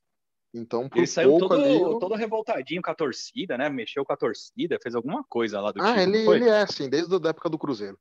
Então, 0.57 0.89
por 0.89 0.99
Ele 0.99 1.07
saiu 1.07 1.29
pouco 1.29 1.53
todo, 1.53 1.53
ali. 1.53 1.81
eu- 1.81 1.95
todo 1.99 2.15
revoltadinho 2.15 2.81
com 2.81 2.91
a 2.91 2.95
torcida, 2.95 3.57
né? 3.57 3.69
Mexeu 3.69 4.03
com 4.05 4.13
a 4.13 4.17
torcida, 4.17 4.79
fez 4.81 4.95
alguma 4.95 5.23
coisa 5.23 5.61
lá 5.61 5.71
do 5.71 5.79
Ah, 5.79 5.81
time. 5.81 6.01
ele, 6.01 6.17
não 6.17 6.19
foi? 6.19 6.37
ele 6.37 6.49
é 6.49 6.61
assim, 6.61 6.89
desde 6.89 7.13
a 7.15 7.29
época 7.29 7.49
do 7.49 7.57
Cruzeiro. 7.57 7.99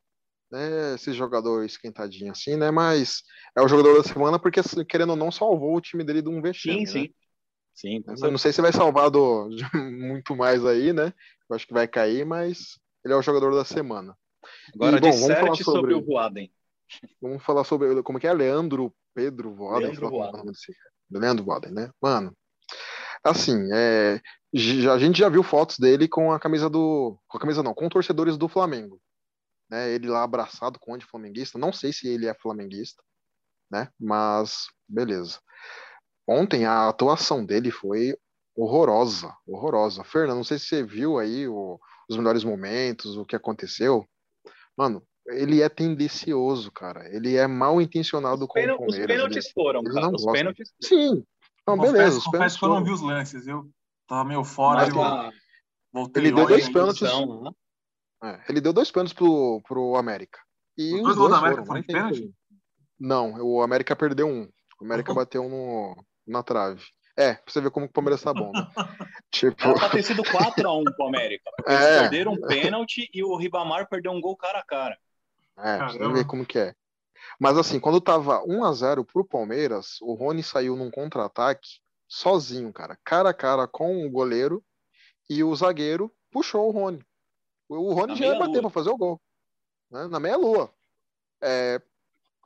Né? 0.50 0.94
Esse 0.94 1.12
jogador 1.12 1.64
esquentadinho 1.64 2.32
assim, 2.32 2.56
né? 2.56 2.70
Mas 2.70 3.22
é 3.56 3.62
o 3.62 3.68
jogador 3.68 3.96
da 4.02 4.04
semana 4.08 4.38
porque, 4.38 4.60
assim, 4.60 4.84
querendo 4.84 5.10
ou 5.10 5.16
não, 5.16 5.32
salvou 5.32 5.76
o 5.76 5.80
time 5.80 6.04
dele 6.04 6.22
de 6.22 6.28
um 6.28 6.42
vexame. 6.42 6.82
Sim, 6.82 6.86
né? 6.86 7.08
sim. 7.08 7.14
Sim, 7.74 8.02
com 8.02 8.14
Eu 8.24 8.30
não 8.30 8.38
sei 8.38 8.52
se 8.52 8.62
vai 8.62 8.72
salvar 8.72 9.10
do, 9.10 9.48
muito 9.74 10.34
mais 10.36 10.64
aí, 10.64 10.92
né? 10.92 11.12
Eu 11.48 11.56
acho 11.56 11.66
que 11.66 11.74
vai 11.74 11.86
cair, 11.88 12.24
mas 12.24 12.78
ele 13.04 13.14
é 13.14 13.16
o 13.16 13.22
jogador 13.22 13.54
da 13.54 13.64
semana. 13.64 14.16
Agora 14.74 14.96
E, 14.96 15.00
bom, 15.00 15.10
vamos 15.20 15.38
falar 15.38 15.56
sobre... 15.56 15.92
sobre- 15.92 15.94
o 15.94 16.04
Voaden. 16.04 16.50
Vamos 17.20 17.42
falar 17.44 17.64
sobre. 17.64 18.02
Como 18.02 18.18
que 18.20 18.26
é? 18.26 18.32
Leandro 18.32 18.94
Pedro 19.14 19.54
Voaden? 19.54 19.90
Leandro 19.90 20.08
Voaden. 20.10 20.52
Leandro 21.10 21.44
Voaden, 21.44 21.72
né? 21.72 21.90
Mano, 22.02 22.36
assim, 23.24 23.68
é, 23.72 24.20
já- 24.52 24.94
a 24.94 24.98
gente 24.98 25.18
já 25.18 25.28
viu 25.28 25.42
fotos 25.42 25.78
dele 25.78 26.08
com 26.08 26.32
a 26.32 26.38
camisa 26.40 26.68
do. 26.70 27.18
Com 27.28 27.38
a 27.38 27.40
camisa 27.40 27.62
não, 27.62 27.74
com 27.74 27.88
torcedores 27.88 28.36
do 28.36 28.48
Flamengo. 28.48 29.00
Né? 29.70 29.90
Ele 29.92 30.08
lá 30.08 30.22
abraçado 30.22 30.78
com 30.78 30.96
o 30.96 31.00
flamenguista. 31.00 31.58
Não 31.58 31.72
sei 31.72 31.92
se 31.92 32.06
ele 32.08 32.26
é 32.26 32.34
flamenguista, 32.34 33.02
né? 33.70 33.88
Mas 33.98 34.66
beleza. 34.88 35.40
Ontem 36.28 36.64
a 36.64 36.88
atuação 36.88 37.44
dele 37.44 37.70
foi 37.70 38.16
horrorosa, 38.56 39.32
horrorosa. 39.46 40.02
Fernando, 40.04 40.36
não 40.38 40.44
sei 40.44 40.58
se 40.58 40.66
você 40.66 40.82
viu 40.82 41.18
aí 41.18 41.46
o- 41.48 41.78
os 42.08 42.16
melhores 42.16 42.42
momentos, 42.44 43.16
o 43.16 43.24
que 43.24 43.36
aconteceu. 43.36 44.06
Mano, 44.76 45.02
ele 45.28 45.60
é 45.60 45.68
tendencioso, 45.68 46.70
cara. 46.70 47.08
Ele 47.14 47.36
é 47.36 47.46
mal 47.46 47.80
intencionado 47.80 48.42
Os 48.44 48.48
com 48.48 48.60
o 48.60 48.86
Os 48.86 48.96
pênaltis 48.96 49.50
foram, 49.50 49.80
ele 49.80 49.92
cara. 49.92 50.06
Os 50.06 50.22
gosta. 50.22 50.32
pênaltis. 50.32 50.72
Sim. 50.82 51.24
Não, 51.66 51.76
Confesso- 51.76 51.92
beleza. 51.92 52.16
Confesso 52.16 52.30
pênaltis 52.30 52.56
que 52.58 52.64
eu 52.64 52.68
não 52.68 52.84
vi 52.84 52.90
os 52.92 53.00
lances, 53.00 53.46
eu 53.46 53.68
tava 54.06 54.24
meio 54.24 54.44
fora, 54.44 54.80
Mas 54.86 54.88
eu 54.94 55.32
voltei 55.92 56.22
Ele 56.22 56.32
deu 56.32 56.46
dois 56.46 56.68
pênaltis. 56.68 57.02
edição, 57.02 57.42
né? 57.42 57.50
É, 58.24 58.40
ele 58.48 58.60
deu 58.60 58.72
dois 58.72 58.90
pênaltis 58.90 59.12
pro, 59.14 59.60
pro 59.66 59.96
América. 59.96 60.38
E 60.78 60.94
Os 60.94 61.08
os 61.10 61.16
dois 61.16 61.30
da 61.30 61.38
América 61.38 61.64
foram, 61.64 61.82
foram 61.82 61.94
pênalti? 62.10 62.30
Não, 62.98 63.34
o 63.42 63.62
América 63.62 63.94
perdeu 63.96 64.26
um. 64.26 64.48
O 64.80 64.84
América 64.84 65.10
Uhum. 65.10 65.16
bateu 65.16 65.48
no, 65.48 66.04
na 66.26 66.42
trave. 66.42 66.82
É, 67.18 67.34
pra 67.34 67.44
você 67.50 67.60
ver 67.62 67.70
como 67.70 67.86
que 67.86 67.90
o 67.90 67.94
Palmeiras 67.94 68.22
tá 68.22 68.32
bom, 68.32 68.52
né? 68.52 68.66
tipo, 69.32 69.56
Era 69.68 69.78
pra 69.78 69.88
ter 69.90 70.02
sido 70.02 70.22
4x1 70.22 70.84
pro 70.94 71.06
América. 71.08 71.50
Eles 71.66 71.80
É. 71.80 72.00
perderam 72.02 72.32
um 72.32 72.40
pênalti 72.40 73.08
e 73.12 73.24
o 73.24 73.36
Ribamar 73.36 73.88
perdeu 73.88 74.12
um 74.12 74.20
gol 74.20 74.36
cara 74.36 74.58
a 74.60 74.64
cara. 74.64 74.96
é, 75.58 75.76
pra 75.78 75.88
você 75.88 75.98
Caramba. 75.98 76.18
ver 76.18 76.26
como 76.26 76.44
que 76.44 76.58
é. 76.58 76.74
Mas 77.38 77.56
assim, 77.58 77.78
quando 77.80 78.00
tava 78.00 78.42
1 78.44 78.64
a 78.64 78.72
0 78.72 79.04
pro 79.04 79.24
Palmeiras, 79.24 79.98
o 80.00 80.14
Rony 80.14 80.42
saiu 80.42 80.76
num 80.76 80.90
contra-ataque 80.90 81.80
sozinho, 82.08 82.72
cara, 82.72 82.96
cara 83.04 83.30
a 83.30 83.34
cara 83.34 83.66
com 83.66 84.06
o 84.06 84.10
goleiro 84.10 84.64
e 85.28 85.42
o 85.42 85.54
zagueiro 85.54 86.12
puxou 86.30 86.68
o 86.68 86.70
Rony. 86.70 87.04
O 87.68 87.92
Rony 87.92 88.12
Na 88.12 88.14
já 88.14 88.26
ia 88.26 88.38
bater 88.38 88.60
pra 88.60 88.70
fazer 88.70 88.90
o 88.90 88.96
gol. 88.96 89.20
né? 89.90 90.06
Na 90.06 90.20
meia-lua. 90.20 90.72
É, 91.42 91.80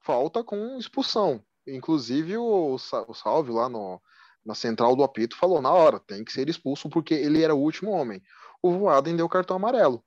falta 0.03 0.43
com 0.43 0.79
expulsão. 0.79 1.45
Inclusive 1.67 2.37
o, 2.39 2.75
o 2.75 3.15
Salve 3.15 3.53
lá 3.53 3.69
no, 3.69 4.01
na 4.45 4.55
central 4.55 4.97
do 4.97 5.05
apito 5.05 5.37
falou 5.37 5.61
na 5.61 5.71
hora, 5.71 6.01
tem 6.01 6.25
que 6.25 6.33
ser 6.33 6.49
expulso 6.49 6.89
porque 6.89 7.15
ele 7.15 7.43
era 7.43 7.55
o 7.55 7.61
último 7.61 7.91
homem. 7.91 8.23
O 8.63 8.73
Voaden 8.73 9.17
deu 9.17 9.29
cartão 9.29 9.57
amarelo. 9.57 10.03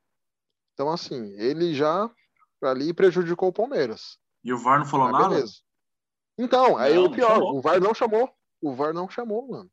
Então 0.73 0.89
assim, 0.89 1.33
ele 1.37 1.73
já 1.73 2.09
ali 2.61 2.93
prejudicou 2.93 3.49
o 3.49 3.53
Palmeiras. 3.53 4.17
E 4.43 4.53
o 4.53 4.57
VAR 4.57 4.79
não 4.79 4.85
falou 4.85 5.09
Mas 5.09 5.21
nada? 5.21 5.35
beleza. 5.35 5.53
Então, 6.37 6.77
aí 6.77 6.95
Não, 6.95 7.05
o 7.05 7.11
pior, 7.11 7.39
o 7.39 7.61
VAR 7.61 7.79
não 7.79 7.93
chamou. 7.93 8.29
O 8.61 8.75
VAR 8.75 8.93
não 8.93 9.09
chamou, 9.09 9.47
mano. 9.47 9.69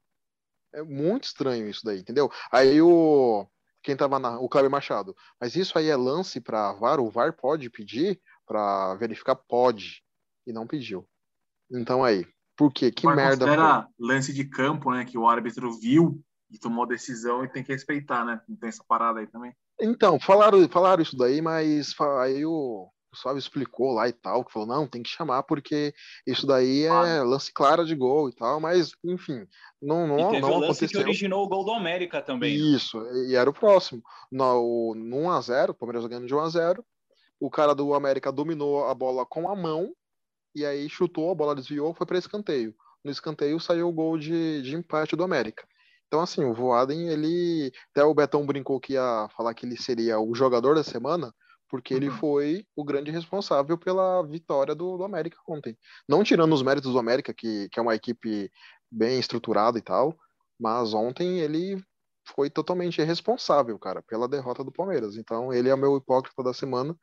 É 0.72 0.82
muito 0.82 1.24
estranho 1.24 1.68
isso 1.68 1.80
daí, 1.84 1.98
entendeu? 1.98 2.30
Aí 2.52 2.80
o 2.80 3.46
quem 3.82 3.96
tava 3.96 4.18
na, 4.18 4.38
o 4.38 4.48
Cláudio 4.48 4.70
Machado. 4.70 5.16
Mas 5.40 5.56
isso 5.56 5.78
aí 5.78 5.88
é 5.88 5.96
lance 5.96 6.40
para 6.40 6.72
VAR, 6.74 7.00
o 7.00 7.10
VAR 7.10 7.32
pode 7.32 7.70
pedir 7.70 8.20
para 8.46 8.94
verificar 8.96 9.34
pode 9.34 10.02
e 10.46 10.52
não 10.52 10.66
pediu. 10.66 11.08
Então 11.70 12.04
aí, 12.04 12.26
por 12.56 12.72
quê? 12.72 12.90
Que 12.90 13.06
merda 13.06 13.46
considera 13.46 13.88
lance 13.98 14.32
de 14.32 14.44
campo, 14.44 14.90
né? 14.90 15.04
Que 15.04 15.16
o 15.16 15.26
árbitro 15.26 15.72
viu 15.72 16.22
e 16.50 16.58
tomou 16.58 16.84
a 16.84 16.88
decisão 16.88 17.44
e 17.44 17.48
tem 17.48 17.64
que 17.64 17.72
respeitar, 17.72 18.24
né? 18.24 18.40
Não 18.48 18.56
tem 18.56 18.68
essa 18.68 18.84
parada 18.86 19.20
aí 19.20 19.26
também. 19.26 19.54
Então, 19.80 20.20
falaram, 20.20 20.68
falaram 20.68 21.02
isso 21.02 21.16
daí, 21.16 21.40
mas 21.40 21.94
aí 22.20 22.44
o, 22.44 22.90
o 23.12 23.16
Suave 23.16 23.38
explicou 23.38 23.92
lá 23.92 24.08
e 24.08 24.12
tal, 24.12 24.44
que 24.44 24.52
falou, 24.52 24.68
não, 24.68 24.86
tem 24.86 25.02
que 25.02 25.10
chamar, 25.10 25.42
porque 25.42 25.92
isso 26.26 26.46
daí 26.46 26.84
é 26.84 27.22
lance 27.22 27.52
claro 27.52 27.84
de 27.84 27.94
gol 27.94 28.28
e 28.28 28.32
tal, 28.32 28.60
mas, 28.60 28.92
enfim, 29.04 29.46
não, 29.82 30.06
não, 30.06 30.16
não 30.16 30.58
lance 30.58 30.78
que 30.80 30.84
aconteceu. 30.84 31.00
originou 31.00 31.44
o 31.44 31.48
gol 31.48 31.64
do 31.64 31.72
América 31.72 32.22
também. 32.22 32.56
né? 32.56 32.76
Isso, 32.76 32.98
e 33.28 33.34
era 33.34 33.50
o 33.50 33.54
próximo. 33.54 34.02
No, 34.30 34.94
no 34.94 35.28
1x0, 35.28 35.70
o 35.70 35.74
Palmeiras 35.74 36.06
ganhando 36.06 36.26
de 36.26 36.34
1x0, 36.34 36.82
o 37.40 37.50
cara 37.50 37.74
do 37.74 37.94
América 37.94 38.30
dominou 38.30 38.86
a 38.86 38.94
bola 38.94 39.26
com 39.26 39.48
a 39.48 39.56
mão, 39.56 39.92
e 40.54 40.64
aí 40.64 40.88
chutou, 40.88 41.30
a 41.30 41.34
bola 41.34 41.54
desviou, 41.54 41.94
foi 41.94 42.06
para 42.06 42.18
escanteio. 42.18 42.74
No 43.04 43.10
escanteio 43.10 43.58
saiu 43.58 43.88
o 43.88 43.92
gol 43.92 44.18
de, 44.18 44.62
de 44.62 44.76
empate 44.76 45.16
do 45.16 45.24
América. 45.24 45.66
Então, 46.06 46.20
assim, 46.20 46.44
o 46.44 46.52
Voaden, 46.52 47.08
ele. 47.08 47.72
Até 47.92 48.04
o 48.04 48.12
Betão 48.12 48.44
brincou 48.44 48.80
que 48.80 48.94
ia 48.94 49.28
falar 49.36 49.54
que 49.54 49.64
ele 49.64 49.76
seria 49.76 50.18
o 50.18 50.34
jogador 50.34 50.74
da 50.74 50.82
semana, 50.82 51.32
porque 51.70 51.94
ele 51.94 52.08
Uhum. 52.08 52.16
foi 52.16 52.66
o 52.76 52.84
grande 52.84 53.10
responsável 53.10 53.78
pela 53.78 54.22
vitória 54.26 54.74
do, 54.74 54.96
do 54.98 55.04
América 55.04 55.36
ontem. 55.48 55.78
Não 56.08 56.24
tirando 56.24 56.52
os 56.52 56.62
méritos 56.62 56.92
do 56.92 56.98
América, 56.98 57.32
que, 57.32 57.68
que 57.70 57.78
é 57.78 57.82
uma 57.82 57.94
equipe 57.94 58.50
bem 58.90 59.18
estruturada 59.18 59.78
e 59.78 59.82
tal, 59.82 60.16
mas 60.58 60.92
ontem 60.92 61.38
ele 61.40 61.82
foi 62.34 62.50
totalmente 62.50 63.02
responsável, 63.02 63.78
cara, 63.78 64.02
pela 64.02 64.28
derrota 64.28 64.62
do 64.62 64.72
Palmeiras. 64.72 65.16
Então, 65.16 65.52
ele 65.52 65.68
é 65.68 65.74
o 65.74 65.78
meu 65.78 65.96
hipócrita 65.96 66.42
da 66.42 66.52
semana. 66.52 66.94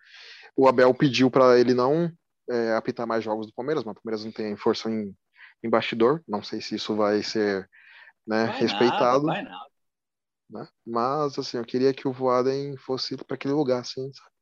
O 0.56 0.68
Abel 0.68 0.94
pediu 0.94 1.30
para 1.32 1.58
ele 1.60 1.74
não 1.74 2.12
é, 2.50 2.74
apitar 2.76 3.08
mais 3.08 3.24
jogos 3.24 3.48
do 3.48 3.54
Palmeiras, 3.54 3.84
mas 3.84 3.94
o 3.94 4.02
Palmeiras 4.02 4.26
não 4.26 4.32
tem 4.32 4.56
força 4.56 4.90
em, 4.90 5.16
em 5.64 5.70
bastidor. 5.70 6.22
Não 6.28 6.44
sei 6.44 6.62
se 6.62 6.76
isso 6.76 6.96
vai 6.96 7.24
ser 7.24 7.70
né, 8.26 8.46
Vai 8.46 8.60
respeitado, 8.60 9.26
Nada, 9.26 9.42
vai 9.42 9.44
nada. 9.44 9.66
né? 10.50 10.68
Mas 10.86 11.40
assim, 11.40 11.58
eu 11.58 11.66
queria 11.66 11.94
que 11.94 12.08
o 12.08 12.14
Voaden 12.14 12.76
fosse 12.78 13.16
para 13.18 13.36
aquele 13.36 13.54
lugar, 13.54 13.82
assim, 13.82 14.12
sabe? 14.14 14.37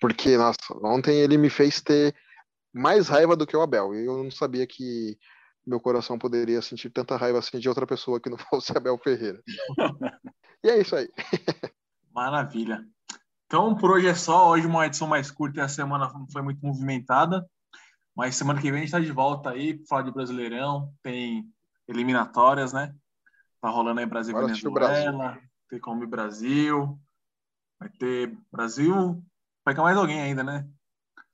Porque, 0.00 0.36
nossa, 0.36 0.56
ontem 0.82 1.18
ele 1.18 1.36
me 1.36 1.50
fez 1.50 1.80
ter 1.80 2.14
mais 2.72 3.08
raiva 3.08 3.36
do 3.36 3.46
que 3.46 3.56
o 3.56 3.62
Abel. 3.62 3.94
E 3.94 4.06
eu 4.06 4.22
não 4.22 4.30
sabia 4.30 4.66
que 4.66 5.18
meu 5.66 5.80
coração 5.80 6.18
poderia 6.18 6.62
sentir 6.62 6.90
tanta 6.90 7.16
raiva 7.16 7.38
assim 7.38 7.58
de 7.58 7.68
outra 7.68 7.86
pessoa 7.86 8.20
que 8.20 8.30
não 8.30 8.38
fosse 8.50 8.76
Abel 8.76 8.98
Ferreira. 8.98 9.42
e 10.62 10.68
é 10.68 10.80
isso 10.80 10.94
aí. 10.94 11.08
Maravilha. 12.14 12.86
Então, 13.46 13.74
por 13.74 13.90
hoje 13.90 14.08
é 14.08 14.14
só. 14.14 14.50
Hoje 14.50 14.66
uma 14.66 14.86
edição 14.86 15.06
mais 15.06 15.30
curta 15.30 15.60
e 15.60 15.62
a 15.62 15.68
semana 15.68 16.10
não 16.12 16.26
foi 16.30 16.42
muito 16.42 16.64
movimentada. 16.64 17.46
Mas 18.16 18.36
semana 18.36 18.60
que 18.60 18.70
vem 18.70 18.78
a 18.78 18.80
gente 18.80 18.88
está 18.88 19.00
de 19.00 19.12
volta 19.12 19.50
aí 19.50 19.74
para 19.74 19.86
falar 19.86 20.02
de 20.02 20.12
Brasileirão. 20.12 20.92
Tem 21.02 21.44
eliminatórias, 21.86 22.72
né? 22.72 22.94
Tá 23.60 23.68
rolando 23.68 24.00
aí 24.00 24.06
Brasil 24.06 24.36
o 24.36 24.40
Venezuela. 24.40 25.38
Tem 25.68 25.80
Colômbia 25.80 26.08
Brasil. 26.08 26.98
Vai 27.78 27.90
ter 27.90 28.36
Brasil. 28.50 29.22
Vai 29.66 29.74
ter 29.74 29.80
mais 29.80 29.96
alguém 29.96 30.20
ainda, 30.20 30.44
né? 30.44 30.64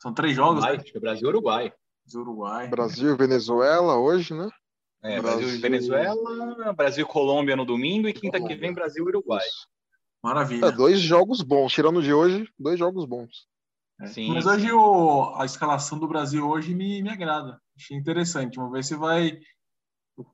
São 0.01 0.15
três 0.15 0.35
jogos, 0.35 0.65
né? 0.65 0.71
acho 0.71 0.85
que 0.85 0.97
é 0.97 1.01
Brasil 1.01 1.27
e 1.27 1.29
Uruguai. 1.29 1.73
Uruguai. 2.15 2.67
Brasil 2.67 3.13
e 3.13 3.17
Venezuela 3.17 3.97
hoje, 3.99 4.33
né? 4.33 4.49
É, 5.03 5.21
Brasil- 5.21 5.41
Brasil 5.41 5.57
e 5.57 5.61
Venezuela, 5.61 6.73
Brasil 6.73 7.05
e 7.05 7.09
Colômbia 7.09 7.55
no 7.55 7.67
domingo 7.67 8.09
e 8.09 8.13
quinta 8.13 8.43
que 8.43 8.55
vem 8.55 8.73
Brasil 8.73 9.05
e 9.05 9.09
Uruguai. 9.09 9.47
Isso. 9.47 9.69
Maravilha. 10.23 10.67
É, 10.67 10.73
dois 10.73 10.99
jogos 10.99 11.43
bons, 11.43 11.73
tirando 11.73 12.01
de 12.01 12.15
hoje, 12.15 12.49
dois 12.59 12.79
jogos 12.79 13.05
bons. 13.05 13.47
É. 14.01 14.07
Sim, 14.07 14.33
Mas 14.33 14.45
sim. 14.45 14.51
hoje 14.51 14.73
o, 14.73 15.35
a 15.37 15.45
escalação 15.45 15.99
do 15.99 16.09
Brasil 16.09 16.49
hoje 16.49 16.75
me, 16.75 17.03
me 17.03 17.11
agrada. 17.11 17.61
Achei 17.77 17.97
interessante. 17.97 18.57
Vamos 18.57 18.73
ver 18.73 18.83
se 18.83 18.95
vai. 18.95 19.39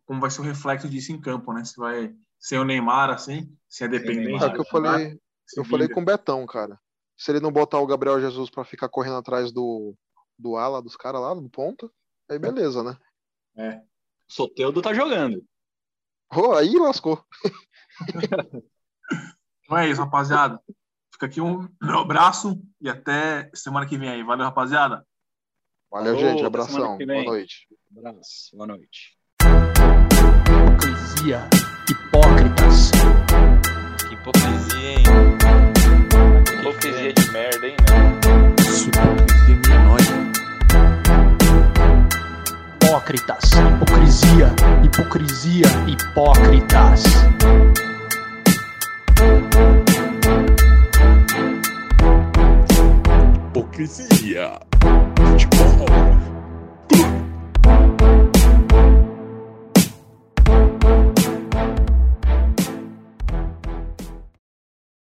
Como 0.06 0.20
vai 0.20 0.30
ser 0.30 0.40
o 0.40 0.44
reflexo 0.44 0.88
disso 0.88 1.10
em 1.10 1.20
campo, 1.20 1.52
né? 1.52 1.64
Se 1.64 1.76
vai 1.76 2.14
ser 2.38 2.58
o 2.58 2.64
Neymar, 2.64 3.10
assim, 3.10 3.52
se 3.68 3.82
é 3.82 3.88
dependente. 3.88 4.44
É 4.44 4.50
que 4.50 4.60
eu 4.60 4.64
falei, 4.64 5.18
eu 5.56 5.64
falei 5.64 5.88
com 5.88 6.00
o 6.00 6.04
Betão, 6.04 6.46
cara. 6.46 6.78
Se 7.18 7.32
ele 7.32 7.40
não 7.40 7.50
botar 7.50 7.80
o 7.80 7.86
Gabriel 7.86 8.20
Jesus 8.20 8.48
pra 8.48 8.64
ficar 8.64 8.88
correndo 8.88 9.16
atrás 9.16 9.50
do, 9.50 9.94
do 10.38 10.56
ala 10.56 10.80
dos 10.80 10.96
caras 10.96 11.20
lá, 11.20 11.34
do 11.34 11.50
ponta, 11.50 11.90
aí 12.30 12.38
beleza, 12.38 12.84
né? 12.84 12.96
É. 13.56 13.82
Soteudo 14.28 14.80
tá 14.80 14.94
jogando. 14.94 15.44
Oh, 16.32 16.52
aí 16.52 16.76
lascou. 16.78 17.24
Então 19.64 19.76
é 19.76 19.88
isso, 19.90 20.00
rapaziada. 20.00 20.58
Fica 21.12 21.26
aqui 21.26 21.40
um 21.42 21.68
meu 21.82 21.98
abraço 21.98 22.58
e 22.80 22.88
até 22.88 23.50
semana 23.52 23.86
que 23.86 23.98
vem 23.98 24.08
aí. 24.08 24.22
Valeu, 24.22 24.46
rapaziada. 24.46 25.06
Valeu, 25.90 26.14
Falou, 26.14 26.30
gente. 26.30 26.44
Abração. 26.44 26.96
Boa 26.96 27.24
noite. 27.24 27.66
Abraço, 27.94 28.56
boa 28.56 28.66
noite. 28.66 29.18
Hipocrisia, 30.46 31.48
hipócritas. 31.90 32.90
Que 34.08 34.14
hipocrisia, 34.14 34.90
hein? 34.90 35.67
Merda, 37.32 37.66
hein, 37.66 37.76
hipocrisia 38.66 39.60
minóide. 39.68 40.14
Hipócritas, 42.82 43.44
hipocrisia, 43.52 44.54
hipocrisia, 44.82 45.68
hipócritas. 45.86 47.02
Hipocrisia. 53.52 54.58
Futebol. 55.26 55.86
Clube. 56.88 57.17